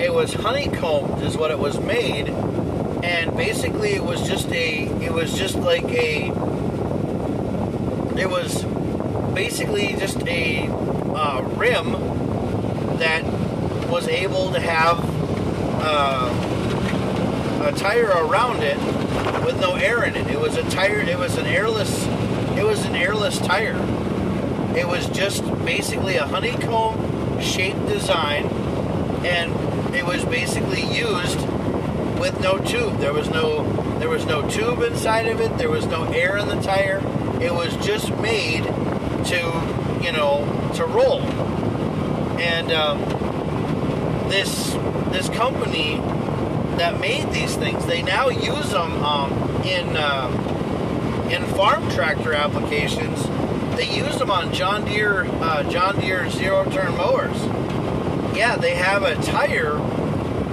It 0.00 0.12
was 0.12 0.34
honeycombed, 0.34 1.22
is 1.22 1.36
what 1.36 1.52
it 1.52 1.58
was 1.60 1.78
made, 1.78 2.28
and 2.28 3.36
basically 3.36 3.92
it 3.92 4.02
was 4.02 4.26
just 4.28 4.48
a 4.48 4.86
it 5.04 5.12
was 5.12 5.38
just 5.38 5.54
like 5.54 5.84
a 5.84 6.30
it 8.18 8.28
was 8.28 8.64
basically 9.32 9.94
just 10.00 10.26
a 10.26 10.66
uh, 11.16 11.42
rim 11.56 11.92
that 12.98 13.24
was 13.88 14.06
able 14.06 14.52
to 14.52 14.60
have 14.60 15.00
uh, 15.82 16.28
a 17.66 17.72
tire 17.72 18.08
around 18.08 18.62
it 18.62 18.76
with 19.44 19.58
no 19.60 19.76
air 19.76 20.04
in 20.04 20.14
it. 20.14 20.26
It 20.28 20.38
was 20.38 20.56
a 20.56 20.68
tire. 20.70 21.00
It 21.00 21.18
was 21.18 21.38
an 21.38 21.46
airless. 21.46 22.06
It 22.56 22.64
was 22.64 22.84
an 22.84 22.94
airless 22.94 23.38
tire. 23.38 23.76
It 24.76 24.86
was 24.86 25.08
just 25.08 25.42
basically 25.64 26.16
a 26.16 26.26
honeycomb 26.26 27.40
shaped 27.40 27.86
design, 27.86 28.44
and 29.24 29.94
it 29.94 30.04
was 30.04 30.24
basically 30.26 30.82
used 30.82 31.40
with 32.18 32.38
no 32.40 32.58
tube. 32.58 32.98
There 32.98 33.14
was 33.14 33.30
no 33.30 33.64
there 33.98 34.10
was 34.10 34.26
no 34.26 34.46
tube 34.50 34.82
inside 34.82 35.28
of 35.28 35.40
it. 35.40 35.56
There 35.56 35.70
was 35.70 35.86
no 35.86 36.04
air 36.04 36.36
in 36.36 36.48
the 36.48 36.60
tire. 36.60 37.00
It 37.40 37.54
was 37.54 37.74
just 37.86 38.10
made 38.16 38.64
to 38.64 39.85
you 40.06 40.12
know 40.12 40.70
to 40.74 40.86
roll. 40.86 41.20
And 42.38 42.70
um, 42.70 43.00
this 44.28 44.72
this 45.10 45.28
company 45.30 45.96
that 46.76 47.00
made 47.00 47.32
these 47.32 47.56
things, 47.56 47.84
they 47.86 48.02
now 48.02 48.28
use 48.28 48.70
them 48.70 49.02
um, 49.02 49.32
in 49.64 49.96
uh, 49.96 51.28
in 51.30 51.44
farm 51.56 51.90
tractor 51.90 52.32
applications. 52.32 53.24
They 53.76 53.94
use 53.94 54.16
them 54.18 54.30
on 54.30 54.54
John 54.54 54.84
Deere 54.84 55.24
uh, 55.24 55.64
John 55.64 55.98
Deere 55.98 56.30
zero 56.30 56.64
turn 56.70 56.96
mowers. 56.96 57.36
Yeah, 58.36 58.56
they 58.56 58.76
have 58.76 59.02
a 59.02 59.16
tire, 59.22 59.76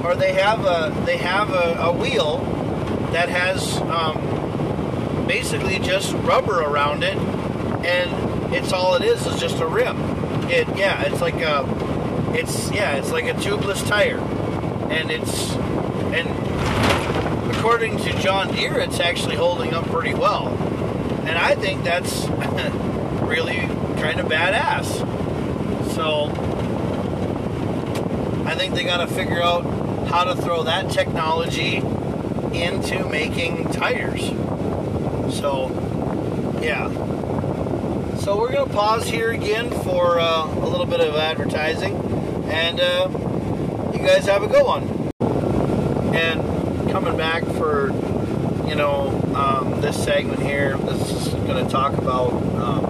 or 0.04 0.16
they 0.16 0.34
have 0.34 0.66
a 0.66 1.00
they 1.06 1.18
have 1.18 1.52
a, 1.52 1.76
a 1.80 1.92
wheel 1.92 2.40
that 3.12 3.30
has 3.30 3.78
um, 3.82 5.28
basically 5.28 5.78
just 5.78 6.14
rubber 6.14 6.62
around 6.62 7.04
it, 7.04 7.18
and 7.86 8.33
it's 8.54 8.72
all 8.72 8.96
it 8.96 9.04
is 9.04 9.26
is 9.26 9.40
just 9.40 9.60
a 9.60 9.68
rim. 9.68 9.98
It 10.50 10.68
yeah, 10.78 11.04
it's 11.04 11.22
like 11.22 11.42
a 11.42 11.66
it's 12.34 12.72
yeah, 12.72 12.96
it's 12.96 13.12
like 13.12 13.26
a 13.26 13.34
tubeless 13.34 13.88
tire, 13.88 14.20
and 14.92 15.12
it's 15.12 15.52
and 16.14 17.56
according 17.56 17.98
to 17.98 18.14
John 18.20 18.54
Deere, 18.54 18.80
it's 18.80 19.00
actually 19.00 19.36
holding 19.36 19.74
up 19.74 19.86
pretty 19.86 20.14
well, 20.14 20.50
and 21.26 21.38
I 21.38 21.56
think 21.56 21.84
that's 21.84 22.28
really 23.22 23.68
kind 24.02 24.20
of 24.20 24.28
badass. 24.28 25.12
So 25.94 26.30
I 28.46 28.56
think 28.56 28.76
they 28.76 28.84
got 28.84 28.98
to 28.98 29.08
figure 29.08 29.42
out 29.42 29.62
how 30.08 30.26
to 30.26 30.36
throw 30.36 30.64
that 30.64 30.92
technology 30.92 31.78
into 32.54 33.08
making 33.10 33.72
tires. 33.72 34.28
So, 35.36 35.70
yeah. 36.62 36.90
So 38.24 38.40
we're 38.40 38.54
going 38.54 38.70
to 38.70 38.74
pause 38.74 39.10
here 39.10 39.32
again 39.32 39.70
for 39.70 40.18
uh, 40.18 40.48
a 40.48 40.66
little 40.66 40.86
bit 40.86 41.02
of 41.02 41.14
advertising. 41.14 41.94
And 42.46 42.80
uh, 42.80 43.10
you 43.92 44.00
guys 44.00 44.28
have 44.28 44.44
a 44.44 44.48
good 44.48 44.66
one. 44.66 45.12
And 46.16 46.90
coming 46.90 47.18
back 47.18 47.44
for, 47.44 47.88
you 48.66 48.76
know, 48.76 49.10
um, 49.36 49.82
this 49.82 50.02
segment 50.02 50.42
here, 50.42 50.78
this 50.78 51.12
is 51.12 51.34
going 51.34 51.66
to 51.66 51.70
talk 51.70 51.98
about. 51.98 52.32
Um, 52.56 52.86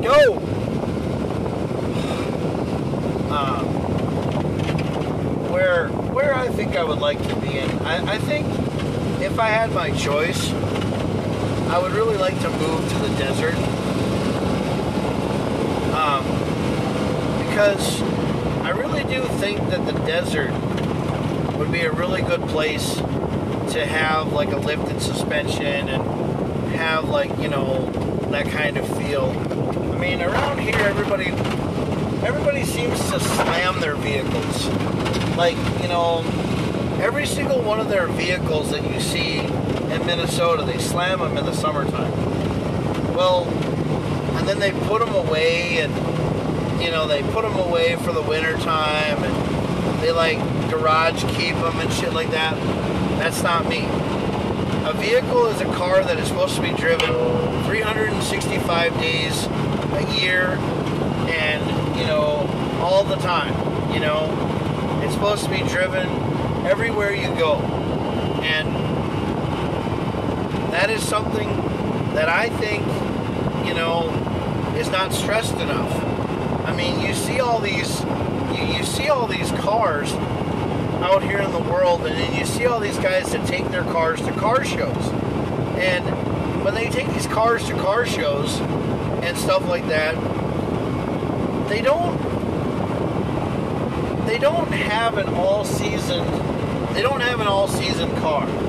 go! 0.00 0.44
Um, 3.28 3.66
where 5.52 5.90
where 5.90 6.34
I 6.34 6.48
think 6.48 6.76
I 6.76 6.82
would 6.82 6.98
like 6.98 7.22
to 7.28 7.36
be 7.36 7.58
in. 7.58 7.70
I, 7.80 8.14
I 8.14 8.18
think 8.18 8.46
if 9.20 9.38
I 9.38 9.48
had 9.48 9.70
my 9.72 9.90
choice, 9.90 10.50
I 11.70 11.78
would 11.78 11.92
really 11.92 12.16
like 12.16 12.40
to 12.40 12.48
move 12.48 12.88
to 12.88 12.98
the 12.98 13.08
desert. 13.18 13.54
Um, 15.94 16.24
because 17.46 18.00
I 18.62 18.70
really 18.70 19.04
do 19.04 19.22
think 19.38 19.58
that 19.68 19.84
the 19.84 19.92
desert 20.06 20.50
would 21.58 21.70
be 21.70 21.82
a 21.82 21.92
really 21.92 22.22
good 22.22 22.40
place 22.48 22.94
to 22.94 23.84
have 23.84 24.32
like 24.32 24.52
a 24.52 24.56
lifted 24.56 25.02
suspension 25.02 25.90
and 25.90 26.02
have 26.72 27.10
like, 27.10 27.36
you 27.38 27.48
know, 27.48 27.84
that 28.30 28.46
kind 28.46 28.78
of 28.78 28.88
feel. 28.96 29.30
I 29.92 29.98
mean, 29.98 30.22
around 30.22 30.60
here 30.60 30.74
everybody 30.76 31.26
everybody 32.26 32.64
seems 32.64 32.98
to 33.10 33.20
slam 33.20 33.78
their 33.80 33.94
vehicles. 33.96 34.66
Like, 35.36 35.56
you 35.82 35.88
know, 35.88 36.24
every 37.00 37.26
single 37.26 37.60
one 37.60 37.78
of 37.78 37.90
their 37.90 38.06
vehicles 38.06 38.70
that 38.70 38.90
you 38.90 39.00
see 39.00 39.40
in 39.90 40.06
Minnesota, 40.06 40.62
they 40.64 40.78
slam 40.78 41.20
them 41.20 41.36
in 41.36 41.44
the 41.44 41.52
summertime. 41.52 42.12
Well, 43.14 43.44
and 44.38 44.46
then 44.46 44.58
they 44.58 44.72
put 44.86 45.00
them 45.00 45.14
away 45.14 45.78
and, 45.78 45.92
you 46.82 46.90
know, 46.90 47.06
they 47.06 47.22
put 47.32 47.42
them 47.42 47.56
away 47.56 47.96
for 47.96 48.12
the 48.12 48.22
wintertime 48.22 49.22
and 49.22 50.02
they 50.02 50.12
like 50.12 50.38
garage 50.70 51.22
keep 51.36 51.54
them 51.56 51.80
and 51.80 51.92
shit 51.92 52.12
like 52.12 52.30
that. 52.30 52.54
That's 53.18 53.42
not 53.42 53.68
me. 53.68 53.86
A 54.84 54.92
vehicle 54.94 55.46
is 55.46 55.60
a 55.60 55.66
car 55.74 56.02
that 56.04 56.18
is 56.18 56.28
supposed 56.28 56.54
to 56.56 56.62
be 56.62 56.70
driven 56.72 57.08
365 57.64 58.94
days 59.00 59.46
a 59.46 60.18
year 60.20 60.56
and, 61.28 61.98
you 61.98 62.06
know, 62.06 62.48
all 62.80 63.04
the 63.04 63.16
time. 63.16 63.52
You 63.92 64.00
know, 64.00 65.00
it's 65.02 65.14
supposed 65.14 65.44
to 65.44 65.50
be 65.50 65.62
driven 65.68 66.08
everywhere 66.64 67.12
you 67.12 67.28
go. 67.34 67.56
And 68.42 68.87
that 70.78 70.90
is 70.90 71.02
something 71.02 71.48
that 72.14 72.28
I 72.28 72.50
think, 72.50 72.86
you 73.66 73.74
know, 73.74 74.10
is 74.78 74.88
not 74.90 75.12
stressed 75.12 75.56
enough. 75.56 75.92
I 76.64 76.72
mean, 76.72 77.00
you 77.00 77.14
see 77.14 77.40
all 77.40 77.58
these 77.58 78.04
you, 78.54 78.76
you 78.76 78.84
see 78.84 79.08
all 79.08 79.26
these 79.26 79.50
cars 79.50 80.12
out 81.02 81.24
here 81.24 81.40
in 81.40 81.50
the 81.50 81.58
world 81.58 82.06
and 82.06 82.14
then 82.14 82.32
you 82.32 82.46
see 82.46 82.66
all 82.66 82.78
these 82.78 82.96
guys 82.98 83.32
that 83.32 83.44
take 83.44 83.66
their 83.72 83.82
cars 83.82 84.20
to 84.20 84.30
car 84.34 84.64
shows. 84.64 85.08
And 85.78 86.04
when 86.64 86.74
they 86.74 86.88
take 86.90 87.08
these 87.08 87.26
cars 87.26 87.66
to 87.66 87.74
car 87.74 88.06
shows 88.06 88.60
and 89.24 89.36
stuff 89.36 89.66
like 89.68 89.88
that, 89.88 90.14
they 91.68 91.82
don't 91.82 92.16
they 94.26 94.38
don't 94.38 94.70
have 94.70 95.18
an 95.18 95.28
all 95.34 95.64
season 95.64 96.24
they 96.94 97.02
don't 97.02 97.20
have 97.20 97.40
an 97.40 97.48
all 97.48 97.66
season 97.66 98.14
car. 98.20 98.67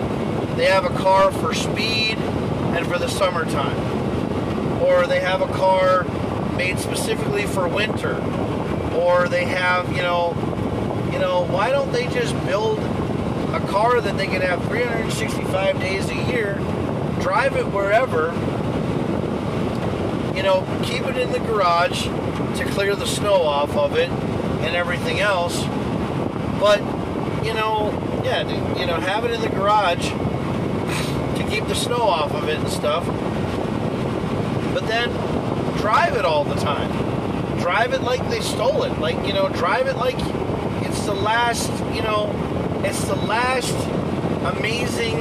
They 0.60 0.66
have 0.66 0.84
a 0.84 0.90
car 0.90 1.32
for 1.32 1.54
speed 1.54 2.18
and 2.18 2.86
for 2.86 3.00
the 3.00 3.08
summertime. 3.08 4.82
Or 4.82 5.08
they 5.08 5.22
have 5.22 5.42
a 5.42 5.48
car 5.48 6.04
made 6.58 6.80
specifically 6.80 7.46
for 7.46 7.66
winter. 7.70 8.16
Or 8.94 9.30
they 9.30 9.46
have, 9.46 9.90
you 9.96 10.02
know, 10.02 10.36
you 11.14 11.18
know, 11.18 11.46
why 11.46 11.72
don't 11.72 11.94
they 11.94 12.08
just 12.08 12.36
build 12.46 12.78
a 12.80 13.66
car 13.70 14.02
that 14.02 14.18
they 14.18 14.28
can 14.28 14.42
have 14.42 14.62
365 14.66 15.80
days 15.80 16.10
a 16.10 16.16
year, 16.30 16.56
drive 17.22 17.56
it 17.56 17.68
wherever, 17.68 18.34
you 20.36 20.44
know, 20.44 20.68
keep 20.84 21.04
it 21.04 21.16
in 21.16 21.32
the 21.32 21.40
garage 21.40 22.04
to 22.04 22.66
clear 22.72 22.98
the 22.98 23.08
snow 23.08 23.44
off 23.44 23.78
of 23.78 23.96
it 23.96 24.10
and 24.10 24.76
everything 24.76 25.22
else. 25.22 25.64
But, 26.60 26.80
you 27.46 27.54
know, 27.54 27.94
yeah, 28.26 28.42
you 28.78 28.86
know, 28.86 28.96
have 28.96 29.24
it 29.24 29.32
in 29.32 29.40
the 29.40 29.48
garage 29.48 30.12
keep 31.50 31.66
the 31.68 31.76
snow 31.76 32.02
off 32.02 32.34
of 32.34 32.48
it 32.48 32.60
and 32.60 32.70
stuff. 32.70 33.06
But 34.74 34.88
then 34.88 35.10
drive 35.78 36.16
it 36.16 36.26
all 36.26 36.44
the 36.44 36.56
time. 36.56 36.90
Drive 37.60 37.94
it 37.94 38.02
like 38.02 38.28
they 38.30 38.42
stole 38.42 38.84
it. 38.84 39.00
Like, 39.00 39.26
you 39.26 39.34
know, 39.34 39.50
drive 39.50 39.88
it 39.88 39.98
like 39.98 40.18
it's 40.86 41.06
the 41.06 41.14
last, 41.14 41.72
you 41.94 42.02
know, 42.02 42.32
it's 42.86 43.04
the 43.06 43.16
last 43.16 43.76
amazing, 44.56 45.18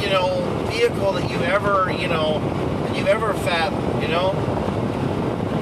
you 0.00 0.10
know, 0.10 0.42
vehicle 0.70 1.12
that 1.12 1.30
you 1.30 1.38
ever, 1.38 1.90
you 1.90 2.08
know, 2.08 2.38
that 2.84 2.96
you've 2.96 3.08
ever 3.08 3.34
fathomed, 3.34 4.02
you 4.02 4.08
know? 4.08 4.32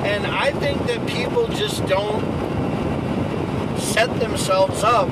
And 0.05 0.27
I 0.27 0.53
think 0.53 0.87
that 0.87 1.07
people 1.07 1.49
just 1.49 1.87
don't 1.87 2.23
set 3.79 4.19
themselves 4.21 4.83
up 4.83 5.09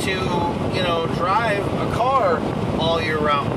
to, 0.00 0.10
you 0.10 0.82
know, 0.82 1.06
drive 1.16 1.64
a 1.64 1.94
car 1.94 2.38
all 2.78 3.00
year 3.00 3.18
round. 3.18 3.55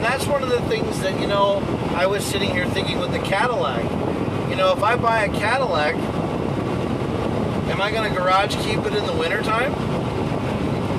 And 0.00 0.08
that's 0.08 0.26
one 0.26 0.42
of 0.42 0.48
the 0.48 0.62
things 0.62 0.98
that, 1.00 1.20
you 1.20 1.26
know, 1.26 1.58
I 1.94 2.06
was 2.06 2.24
sitting 2.24 2.48
here 2.52 2.66
thinking 2.66 3.00
with 3.00 3.12
the 3.12 3.18
Cadillac. 3.18 3.84
You 4.48 4.56
know, 4.56 4.72
if 4.72 4.82
I 4.82 4.96
buy 4.96 5.24
a 5.24 5.28
Cadillac, 5.28 5.94
am 7.70 7.82
I 7.82 7.90
going 7.90 8.10
to 8.10 8.18
garage 8.18 8.56
keep 8.64 8.78
it 8.78 8.94
in 8.94 9.04
the 9.04 9.12
wintertime? 9.12 9.74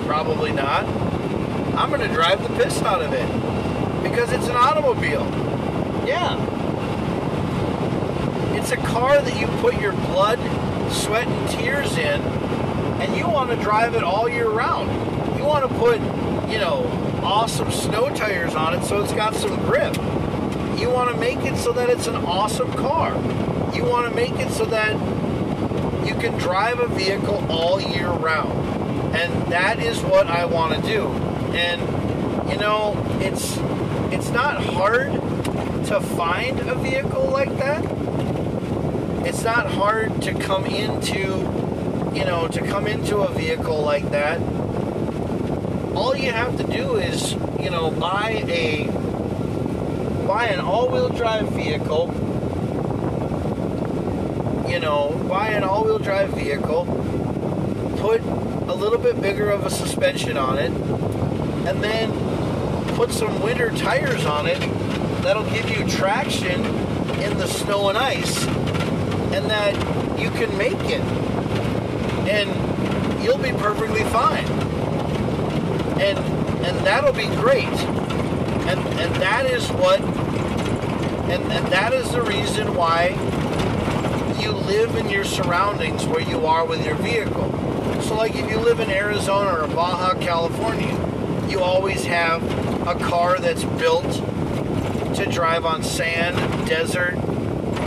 Probably 0.06 0.52
not. 0.52 0.86
I'm 1.76 1.90
going 1.90 2.08
to 2.08 2.14
drive 2.14 2.44
the 2.44 2.64
piss 2.64 2.80
out 2.84 3.02
of 3.02 3.12
it 3.12 3.26
because 4.04 4.32
it's 4.32 4.46
an 4.46 4.56
automobile. 4.56 5.26
Yeah. 6.06 6.38
It's 8.56 8.70
a 8.70 8.78
car 8.78 9.20
that 9.20 9.40
you 9.40 9.48
put 9.62 9.82
your 9.82 9.94
blood, 9.94 10.38
sweat, 10.92 11.28
and 11.28 11.50
tears 11.50 11.98
in, 11.98 12.22
and 13.02 13.18
you 13.18 13.28
want 13.28 13.50
to 13.50 13.56
drive 13.56 13.96
it 13.96 14.04
all 14.04 14.30
year 14.30 14.48
round. 14.48 14.92
You 15.40 15.44
want 15.44 15.68
to 15.68 15.76
put, 15.80 16.00
you 16.52 16.60
know, 16.60 17.01
awesome 17.32 17.72
snow 17.72 18.14
tires 18.14 18.56
on 18.56 18.74
it 18.74 18.84
so 18.84 19.02
it's 19.02 19.14
got 19.14 19.34
some 19.34 19.56
grip. 19.62 19.96
You 20.78 20.90
want 20.90 21.10
to 21.12 21.18
make 21.18 21.40
it 21.46 21.56
so 21.58 21.72
that 21.72 21.90
it's 21.90 22.08
an 22.08 22.18
awesome 22.18 22.74
car. 22.74 23.14
You 23.74 23.86
want 23.86 24.10
to 24.10 24.14
make 24.14 24.34
it 24.34 24.52
so 24.52 24.66
that 24.66 24.92
you 26.06 26.14
can 26.16 26.38
drive 26.38 26.80
a 26.80 26.88
vehicle 26.88 27.46
all 27.50 27.80
year 27.80 28.10
round. 28.10 28.52
And 29.16 29.50
that 29.50 29.80
is 29.80 30.02
what 30.02 30.28
I 30.28 30.44
want 30.44 30.76
to 30.76 30.82
do. 30.82 31.08
And 31.56 31.82
you 32.52 32.58
know, 32.58 33.02
it's 33.22 33.58
it's 34.14 34.30
not 34.32 34.62
hard 34.62 35.14
to 35.86 36.02
find 36.02 36.60
a 36.60 36.76
vehicle 36.76 37.30
like 37.30 37.58
that. 37.60 37.86
It's 39.26 39.44
not 39.44 39.72
hard 39.72 40.22
to 40.24 40.34
come 40.34 40.66
into, 40.66 41.48
you 42.14 42.26
know, 42.26 42.50
to 42.52 42.62
come 42.68 42.88
into 42.88 43.20
a 43.20 43.32
vehicle 43.32 43.82
like 43.82 44.12
that. 44.12 44.42
All 46.02 46.16
you 46.16 46.32
have 46.32 46.58
to 46.58 46.64
do 46.64 46.96
is, 46.96 47.34
you 47.60 47.70
know, 47.70 47.92
buy 47.92 48.44
a 48.48 48.88
buy 50.28 50.48
an 50.48 50.60
all-wheel 50.60 51.10
drive 51.10 51.50
vehicle. 51.50 52.08
You 54.68 54.80
know, 54.80 55.24
buy 55.30 55.50
an 55.50 55.64
all-wheel 55.64 56.00
drive 56.00 56.32
vehicle. 56.32 56.86
Put 58.00 58.22
a 58.22 58.74
little 58.74 58.98
bit 58.98 59.22
bigger 59.22 59.52
of 59.52 59.64
a 59.64 59.70
suspension 59.70 60.38
on 60.38 60.58
it, 60.58 60.72
and 61.68 61.84
then 61.84 62.12
put 62.96 63.12
some 63.12 63.40
winter 63.44 63.70
tires 63.70 64.26
on 64.26 64.48
it 64.48 64.60
that'll 65.22 65.48
give 65.52 65.70
you 65.70 65.88
traction 65.88 66.66
in 67.22 67.38
the 67.38 67.46
snow 67.46 67.90
and 67.90 67.98
ice, 68.00 68.44
and 68.48 69.52
that 69.52 69.76
you 70.20 70.32
can 70.32 70.58
make 70.58 70.74
it. 70.90 71.02
And 72.28 73.24
you'll 73.24 73.38
be 73.38 73.52
perfectly 73.52 74.04
fine. 74.06 74.71
And 76.02 76.20
and 76.66 76.78
that'll 76.86 77.14
be 77.14 77.28
great. 77.38 77.68
And 78.68 78.80
and 79.00 79.16
that 79.16 79.46
is 79.46 79.68
what 79.72 80.02
and, 81.32 81.44
and 81.52 81.68
that 81.68 81.94
is 81.94 82.12
the 82.12 82.22
reason 82.22 82.76
why 82.76 83.10
you 84.42 84.52
live 84.52 84.98
in 84.98 85.10
your 85.10 85.24
surroundings 85.24 86.06
where 86.06 86.20
you 86.20 86.46
are 86.46 86.66
with 86.66 86.86
your 86.86 86.96
vehicle. 86.96 87.52
So, 88.02 88.16
like 88.16 88.36
if 88.36 88.50
you 88.50 88.58
live 88.58 88.82
in 88.82 88.90
Arizona 88.90 89.62
or 89.62 89.68
Baja 89.68 90.16
California, 90.20 90.92
you 91.48 91.62
always 91.62 92.04
have 92.04 92.44
a 92.88 92.96
car 92.96 93.38
that's 93.40 93.64
built 93.64 94.12
to 95.16 95.26
drive 95.32 95.66
on 95.66 95.84
sand, 95.84 96.36
desert, 96.68 97.16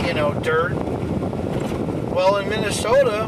you 0.07 0.13
know, 0.13 0.33
dirt, 0.41 0.73
Well, 2.15 2.37
in 2.37 2.49
Minnesota, 2.49 3.27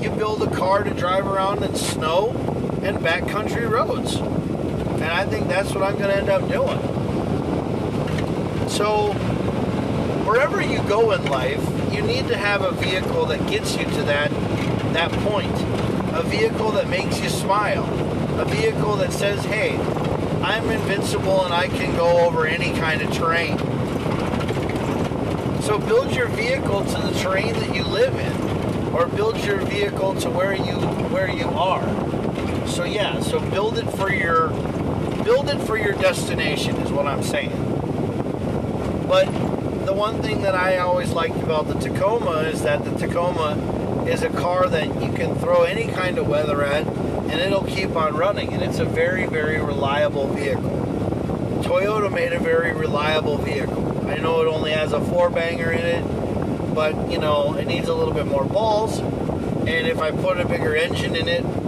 you 0.00 0.10
build 0.10 0.42
a 0.42 0.50
car 0.54 0.84
to 0.84 0.92
drive 0.92 1.26
around 1.26 1.64
in 1.64 1.74
snow 1.74 2.53
and 2.84 2.98
backcountry 2.98 3.68
roads. 3.68 4.16
And 4.16 5.04
I 5.04 5.24
think 5.26 5.48
that's 5.48 5.74
what 5.74 5.82
I'm 5.82 5.96
going 5.96 6.10
to 6.10 6.16
end 6.16 6.28
up 6.28 6.48
doing. 6.48 6.78
So, 8.68 9.12
wherever 10.24 10.60
you 10.60 10.82
go 10.84 11.12
in 11.12 11.24
life, 11.26 11.62
you 11.92 12.02
need 12.02 12.28
to 12.28 12.36
have 12.36 12.62
a 12.62 12.72
vehicle 12.72 13.26
that 13.26 13.48
gets 13.48 13.76
you 13.76 13.84
to 13.84 14.02
that 14.04 14.30
that 14.92 15.10
point. 15.28 15.54
A 16.14 16.22
vehicle 16.22 16.72
that 16.72 16.88
makes 16.88 17.20
you 17.20 17.28
smile. 17.28 17.84
A 18.38 18.44
vehicle 18.44 18.96
that 18.96 19.12
says, 19.12 19.44
"Hey, 19.44 19.76
I'm 20.42 20.70
invincible 20.70 21.44
and 21.44 21.54
I 21.54 21.68
can 21.68 21.96
go 21.96 22.26
over 22.26 22.46
any 22.46 22.72
kind 22.72 23.02
of 23.02 23.12
terrain." 23.12 23.58
So 25.62 25.78
build 25.78 26.14
your 26.14 26.28
vehicle 26.28 26.84
to 26.84 27.00
the 27.00 27.18
terrain 27.18 27.54
that 27.54 27.74
you 27.74 27.84
live 27.84 28.14
in 28.14 28.92
or 28.94 29.06
build 29.06 29.36
your 29.44 29.60
vehicle 29.60 30.14
to 30.16 30.30
where 30.30 30.54
you 30.54 30.74
where 31.10 31.30
you 31.30 31.48
are. 31.48 32.03
So 32.74 32.82
yeah, 32.82 33.20
so 33.20 33.38
build 33.50 33.78
it 33.78 33.88
for 33.92 34.12
your 34.12 34.48
build 35.22 35.48
it 35.48 35.60
for 35.60 35.78
your 35.78 35.92
destination 35.92 36.74
is 36.78 36.90
what 36.90 37.06
I'm 37.06 37.22
saying. 37.22 37.52
But 39.06 39.26
the 39.86 39.92
one 39.92 40.20
thing 40.20 40.42
that 40.42 40.56
I 40.56 40.78
always 40.78 41.12
liked 41.12 41.36
about 41.36 41.68
the 41.68 41.74
Tacoma 41.74 42.38
is 42.38 42.62
that 42.62 42.84
the 42.84 42.90
Tacoma 42.98 44.04
is 44.08 44.24
a 44.24 44.28
car 44.28 44.68
that 44.68 44.88
you 45.00 45.12
can 45.12 45.36
throw 45.36 45.62
any 45.62 45.86
kind 45.86 46.18
of 46.18 46.26
weather 46.26 46.64
at 46.64 46.84
and 46.84 47.34
it'll 47.34 47.62
keep 47.62 47.94
on 47.94 48.16
running 48.16 48.52
and 48.52 48.60
it's 48.60 48.80
a 48.80 48.84
very 48.84 49.26
very 49.26 49.60
reliable 49.60 50.26
vehicle. 50.26 50.80
Toyota 51.62 52.12
made 52.12 52.32
a 52.32 52.40
very 52.40 52.72
reliable 52.72 53.38
vehicle. 53.38 54.08
I 54.08 54.16
know 54.16 54.42
it 54.42 54.48
only 54.48 54.72
has 54.72 54.92
a 54.92 55.00
four 55.00 55.30
banger 55.30 55.70
in 55.70 55.84
it, 55.84 56.74
but 56.74 57.08
you 57.08 57.18
know, 57.18 57.54
it 57.54 57.68
needs 57.68 57.86
a 57.86 57.94
little 57.94 58.14
bit 58.14 58.26
more 58.26 58.44
balls. 58.44 58.98
And 58.98 59.86
if 59.86 60.00
I 60.00 60.10
put 60.10 60.40
a 60.40 60.44
bigger 60.48 60.74
engine 60.74 61.14
in 61.14 61.28
it 61.28 61.63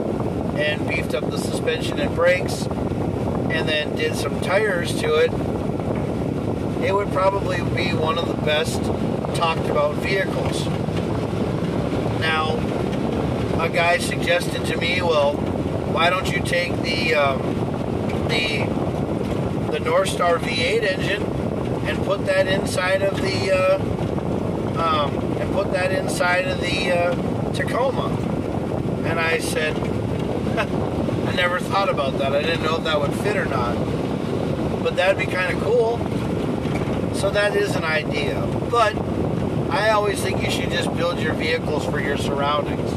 and 0.58 0.86
beefed 0.88 1.14
up 1.14 1.30
the 1.30 1.38
suspension 1.38 1.98
and 1.98 2.14
brakes 2.14 2.66
and 2.66 3.68
then 3.68 3.94
did 3.96 4.14
some 4.14 4.40
tires 4.40 4.98
to 5.00 5.14
it, 5.14 5.32
it 6.84 6.94
would 6.94 7.12
probably 7.12 7.58
be 7.74 7.92
one 7.94 8.18
of 8.18 8.28
the 8.28 8.42
best 8.44 8.82
talked 9.34 9.68
about 9.68 9.94
vehicles. 9.96 10.66
Now, 12.20 12.56
a 13.60 13.68
guy 13.68 13.98
suggested 13.98 14.64
to 14.66 14.76
me, 14.76 15.02
well, 15.02 15.34
why 15.34 16.10
don't 16.10 16.30
you 16.30 16.40
take 16.40 16.72
the 16.82 17.14
um, 17.14 17.38
the 18.28 18.64
the 19.72 19.78
Northstar 19.78 20.38
V8 20.38 20.82
engine 20.82 21.22
and 21.86 22.04
put 22.04 22.26
that 22.26 22.46
inside 22.46 23.02
of 23.02 23.16
the 23.20 23.52
uh, 23.52 23.78
um, 24.78 25.14
and 25.40 25.52
put 25.52 25.72
that 25.72 25.92
inside 25.92 26.46
of 26.46 26.60
the 26.60 26.92
uh, 26.92 27.52
Tacoma. 27.52 28.08
And 29.06 29.18
I 29.18 29.38
said, 29.38 29.74
I 30.58 31.32
never 31.34 31.60
thought 31.60 31.88
about 31.88 32.18
that. 32.18 32.34
I 32.34 32.42
didn't 32.42 32.62
know 32.62 32.76
if 32.76 32.84
that 32.84 32.98
would 33.00 33.12
fit 33.14 33.36
or 33.36 33.44
not. 33.44 33.74
But 34.82 34.96
that'd 34.96 35.18
be 35.18 35.30
kind 35.30 35.56
of 35.56 35.62
cool. 35.62 35.98
So 37.14 37.30
that 37.30 37.54
is 37.56 37.76
an 37.76 37.84
idea. 37.84 38.40
But 38.70 38.96
I 39.70 39.90
always 39.90 40.22
think 40.22 40.42
you 40.42 40.50
should 40.50 40.70
just 40.70 40.94
build 40.96 41.18
your 41.18 41.34
vehicles 41.34 41.84
for 41.84 42.00
your 42.00 42.16
surroundings 42.16 42.92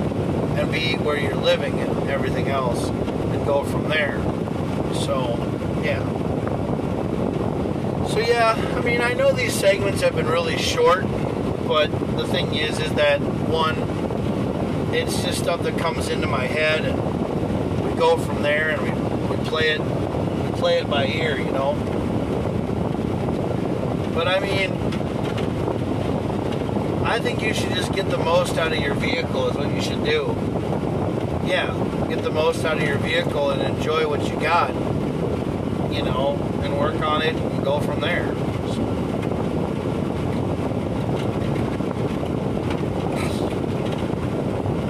and 0.58 0.72
be 0.72 0.96
where 0.96 1.18
you're 1.18 1.36
living 1.36 1.80
and 1.80 2.10
everything 2.10 2.48
else 2.48 2.88
and 2.90 3.46
go 3.46 3.64
from 3.64 3.90
there. 3.90 4.22
So, 4.94 5.38
yeah. 5.84 6.04
So 8.08 8.20
yeah, 8.20 8.56
I 8.76 8.82
mean, 8.82 9.02
I 9.02 9.14
know 9.14 9.32
these 9.32 9.54
segments 9.54 10.02
have 10.02 10.16
been 10.16 10.28
really 10.28 10.58
short, 10.58 11.04
but 11.68 11.92
the 12.18 12.26
thing 12.28 12.56
is, 12.56 12.80
is 12.80 12.94
that 12.96 13.20
one, 13.20 13.76
it's 14.94 15.24
just 15.24 15.40
stuff 15.40 15.64
that 15.64 15.78
comes 15.78 16.10
into 16.10 16.28
my 16.28 16.46
head, 16.46 16.86
and 16.86 17.19
go 18.00 18.18
from 18.18 18.42
there, 18.42 18.70
and 18.70 18.82
we, 18.82 19.36
we 19.36 19.44
play 19.50 19.72
it, 19.72 19.82
we 19.82 20.60
play 20.60 20.80
it 20.80 20.90
by 20.90 21.06
ear, 21.06 21.38
you 21.38 21.52
know. 21.52 21.74
But 24.16 24.28
I 24.28 24.40
mean, 24.40 24.72
I 27.06 27.20
think 27.20 27.42
you 27.42 27.54
should 27.54 27.72
just 27.72 27.94
get 27.94 28.10
the 28.10 28.18
most 28.18 28.58
out 28.58 28.72
of 28.72 28.80
your 28.80 28.96
vehicle. 28.96 29.50
Is 29.50 29.56
what 29.56 29.74
you 29.74 29.82
should 29.82 30.04
do. 30.04 30.36
Yeah, 31.46 31.68
get 32.08 32.24
the 32.24 32.32
most 32.32 32.66
out 32.66 32.78
of 32.78 32.84
your 32.84 32.98
vehicle 32.98 33.52
and 33.52 33.62
enjoy 33.62 34.08
what 34.08 34.28
you 34.28 34.40
got 34.40 34.74
you 35.92 36.04
know, 36.04 36.36
and 36.64 36.78
work 36.78 37.02
on 37.02 37.22
it 37.22 37.36
and 37.36 37.64
go 37.64 37.80
from 37.80 38.00
there. 38.00 38.28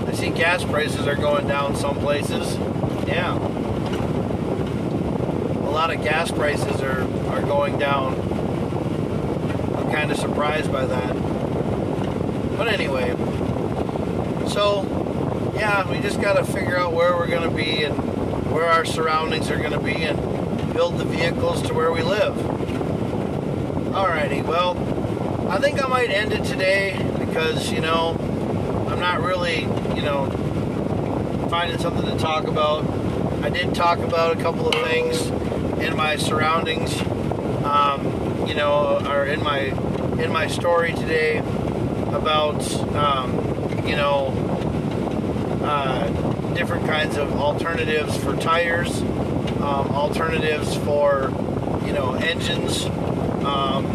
I 0.07 0.11
see 0.13 0.29
gas 0.29 0.63
prices 0.65 1.07
are 1.07 1.15
going 1.15 1.47
down 1.47 1.75
some 1.75 1.97
places. 1.99 2.57
Yeah. 3.09 3.35
A 5.67 5.71
lot 5.71 5.93
of 5.93 6.01
gas 6.03 6.31
prices 6.31 6.81
are, 6.81 7.01
are 7.29 7.41
going 7.41 7.77
down. 7.79 8.13
I'm 9.75 9.91
kind 9.91 10.11
of 10.11 10.17
surprised 10.17 10.71
by 10.71 10.85
that. 10.85 11.15
But 12.57 12.67
anyway, 12.67 13.15
so 14.47 14.83
yeah, 15.55 15.89
we 15.89 15.99
just 15.99 16.21
got 16.21 16.33
to 16.33 16.43
figure 16.43 16.77
out 16.77 16.93
where 16.93 17.15
we're 17.15 17.27
going 17.27 17.49
to 17.49 17.55
be 17.55 17.83
and 17.83 17.95
where 18.51 18.65
our 18.65 18.85
surroundings 18.85 19.49
are 19.49 19.57
going 19.57 19.71
to 19.71 19.79
be 19.79 20.03
and 20.03 20.73
build 20.73 20.97
the 20.97 21.05
vehicles 21.05 21.61
to 21.63 21.73
where 21.73 21.91
we 21.91 22.01
live. 22.01 22.35
Alrighty, 23.93 24.43
well, 24.45 24.77
I 25.49 25.57
think 25.59 25.83
I 25.83 25.87
might 25.87 26.09
end 26.11 26.31
it 26.31 26.45
today 26.45 26.95
because, 27.17 27.71
you 27.71 27.81
know, 27.81 28.15
I'm 28.87 28.99
not 28.99 29.21
really, 29.21 29.61
you 29.95 30.03
know, 30.03 30.29
finding 31.49 31.79
something 31.79 32.05
to 32.05 32.17
talk 32.17 32.47
about. 32.47 32.85
I 33.41 33.49
did 33.49 33.73
talk 33.75 33.99
about 33.99 34.37
a 34.37 34.41
couple 34.41 34.67
of 34.67 34.75
things 34.75 35.27
in 35.79 35.95
my 35.95 36.17
surroundings, 36.17 36.99
um, 37.63 38.45
you 38.47 38.55
know, 38.55 38.99
or 39.05 39.25
in 39.25 39.43
my 39.43 39.59
in 40.21 40.31
my 40.31 40.47
story 40.47 40.93
today 40.93 41.37
about, 41.37 42.69
um, 42.95 43.87
you 43.87 43.95
know, 43.95 44.27
uh, 45.63 46.07
different 46.53 46.85
kinds 46.85 47.17
of 47.17 47.31
alternatives 47.33 48.17
for 48.17 48.35
tires 48.35 49.01
um, 49.61 49.89
alternatives 49.89 50.75
for 50.77 51.31
you 51.85 51.91
know 51.91 52.13
engines, 52.13 52.85
um, 53.45 53.85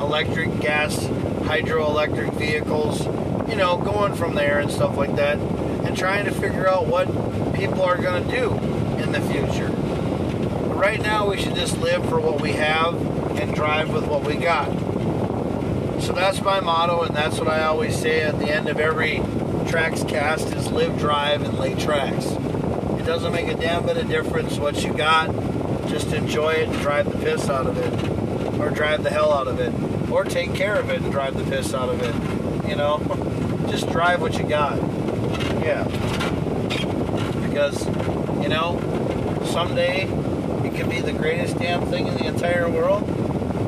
electric, 0.00 0.60
gas, 0.60 0.96
hydroelectric 1.44 2.34
vehicles. 2.34 3.06
You 3.48 3.56
know, 3.56 3.78
going 3.78 4.14
from 4.14 4.34
there 4.34 4.58
and 4.58 4.70
stuff 4.70 4.96
like 4.98 5.16
that, 5.16 5.38
and 5.38 5.96
trying 5.96 6.26
to 6.26 6.30
figure 6.30 6.68
out 6.68 6.86
what 6.86 7.06
people 7.54 7.82
are 7.82 7.96
going 7.96 8.28
to 8.28 8.30
do 8.30 8.77
in 9.14 9.22
the 9.22 9.32
future. 9.32 9.68
right 10.74 11.00
now, 11.00 11.28
we 11.28 11.36
should 11.38 11.54
just 11.54 11.78
live 11.78 12.06
for 12.08 12.20
what 12.20 12.40
we 12.40 12.52
have 12.52 12.94
and 13.38 13.54
drive 13.54 13.90
with 13.90 14.06
what 14.06 14.24
we 14.24 14.36
got. 14.36 14.68
So 16.00 16.12
that's 16.12 16.40
my 16.42 16.60
motto, 16.60 17.02
and 17.02 17.16
that's 17.16 17.38
what 17.38 17.48
I 17.48 17.64
always 17.64 17.98
say 17.98 18.20
at 18.20 18.38
the 18.38 18.50
end 18.50 18.68
of 18.68 18.78
every 18.78 19.22
tracks 19.66 20.04
cast 20.04 20.54
is 20.54 20.70
live, 20.70 20.98
drive, 20.98 21.42
and 21.42 21.58
lay 21.58 21.74
tracks 21.74 22.26
It 22.26 23.04
doesn't 23.04 23.32
make 23.32 23.48
a 23.48 23.54
damn 23.54 23.84
bit 23.84 23.96
of 23.96 24.08
difference 24.08 24.58
what 24.58 24.82
you 24.84 24.94
got. 24.94 25.30
Just 25.88 26.12
enjoy 26.12 26.50
it 26.50 26.68
and 26.68 26.80
drive 26.80 27.10
the 27.10 27.18
piss 27.18 27.48
out 27.48 27.66
of 27.66 27.78
it. 27.78 28.60
Or 28.60 28.70
drive 28.70 29.02
the 29.02 29.10
hell 29.10 29.32
out 29.32 29.48
of 29.48 29.58
it. 29.60 29.72
Or 30.10 30.24
take 30.24 30.54
care 30.54 30.76
of 30.76 30.90
it 30.90 31.00
and 31.00 31.10
drive 31.10 31.36
the 31.36 31.44
piss 31.44 31.74
out 31.74 31.88
of 31.88 32.02
it. 32.02 32.68
You 32.68 32.76
know? 32.76 32.98
Just 33.70 33.90
drive 33.90 34.20
what 34.20 34.38
you 34.38 34.44
got. 34.44 34.76
Yeah. 35.62 35.84
Because, 37.46 37.86
you 38.42 38.48
know, 38.48 38.78
someday 39.58 40.04
it 40.64 40.72
could 40.76 40.88
be 40.88 41.00
the 41.00 41.12
greatest 41.12 41.58
damn 41.58 41.84
thing 41.86 42.06
in 42.06 42.14
the 42.14 42.26
entire 42.26 42.70
world. 42.70 43.02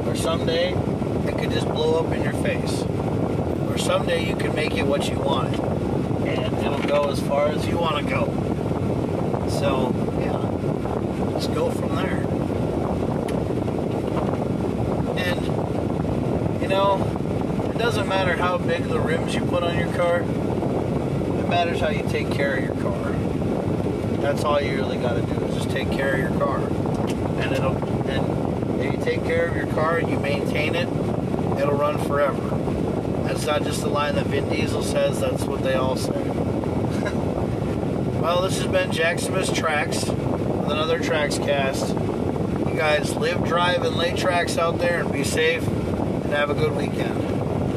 Or 0.06 0.14
someday 0.14 0.72
it 0.72 1.36
could 1.36 1.50
just 1.50 1.66
blow 1.66 1.98
up 1.98 2.12
in 2.12 2.22
your 2.22 2.32
face. 2.44 2.82
Or 3.68 3.76
someday 3.76 4.24
you 4.24 4.36
can 4.36 4.54
make 4.54 4.76
it 4.76 4.86
what 4.86 5.08
you 5.08 5.18
want. 5.18 5.58
And 6.28 6.56
it'll 6.58 6.86
go 6.86 7.10
as 7.10 7.20
far 7.20 7.48
as 7.48 7.66
you 7.66 7.76
want 7.76 7.96
to 7.96 8.08
go. 8.08 8.26
So, 9.48 9.92
yeah, 10.20 10.36
let's 11.32 11.48
go 11.48 11.72
from 11.72 11.96
there. 11.96 12.18
And, 15.18 16.62
you 16.62 16.68
know, 16.68 17.02
it 17.74 17.78
doesn't 17.78 18.06
matter 18.06 18.36
how 18.36 18.58
big 18.58 18.84
the 18.84 19.00
rims 19.00 19.34
you 19.34 19.44
put 19.44 19.64
on 19.64 19.76
your 19.76 19.92
car, 19.96 20.20
it 20.20 21.48
matters 21.48 21.80
how 21.80 21.88
you 21.88 22.08
take 22.08 22.30
care 22.30 22.54
of 22.54 22.62
your 22.62 22.76
car. 22.76 23.10
That's 24.20 24.44
all 24.44 24.60
you 24.60 24.76
really 24.76 24.96
got 24.96 25.14
to 25.14 25.22
do 25.22 25.39
take 25.70 25.90
care 25.90 26.14
of 26.14 26.18
your 26.18 26.38
car. 26.38 26.58
And 27.40 27.52
it'll, 27.52 27.76
and 28.08 28.80
if 28.80 28.92
you 28.92 29.04
take 29.04 29.24
care 29.24 29.48
of 29.48 29.56
your 29.56 29.66
car 29.68 29.98
and 29.98 30.10
you 30.10 30.18
maintain 30.18 30.74
it, 30.74 30.88
it'll 31.58 31.76
run 31.76 31.98
forever. 32.06 32.40
That's 33.24 33.46
not 33.46 33.62
just 33.62 33.82
the 33.82 33.88
line 33.88 34.16
that 34.16 34.26
Vin 34.26 34.48
Diesel 34.48 34.82
says, 34.82 35.20
that's 35.20 35.44
what 35.44 35.62
they 35.62 35.74
all 35.74 35.96
say. 35.96 36.12
Well, 38.20 38.42
this 38.42 38.58
has 38.58 38.66
been 38.66 38.92
Jack 38.92 39.18
Tracks 39.18 40.04
with 40.04 40.70
another 40.70 40.98
Tracks 40.98 41.38
cast. 41.38 41.88
You 41.88 42.74
guys 42.76 43.16
live, 43.16 43.42
drive, 43.44 43.82
and 43.82 43.96
lay 43.96 44.14
tracks 44.14 44.58
out 44.58 44.78
there 44.78 45.00
and 45.00 45.10
be 45.10 45.24
safe 45.24 45.66
and 45.66 46.26
have 46.26 46.50
a 46.50 46.54
good 46.54 46.76
weekend. 46.76 47.39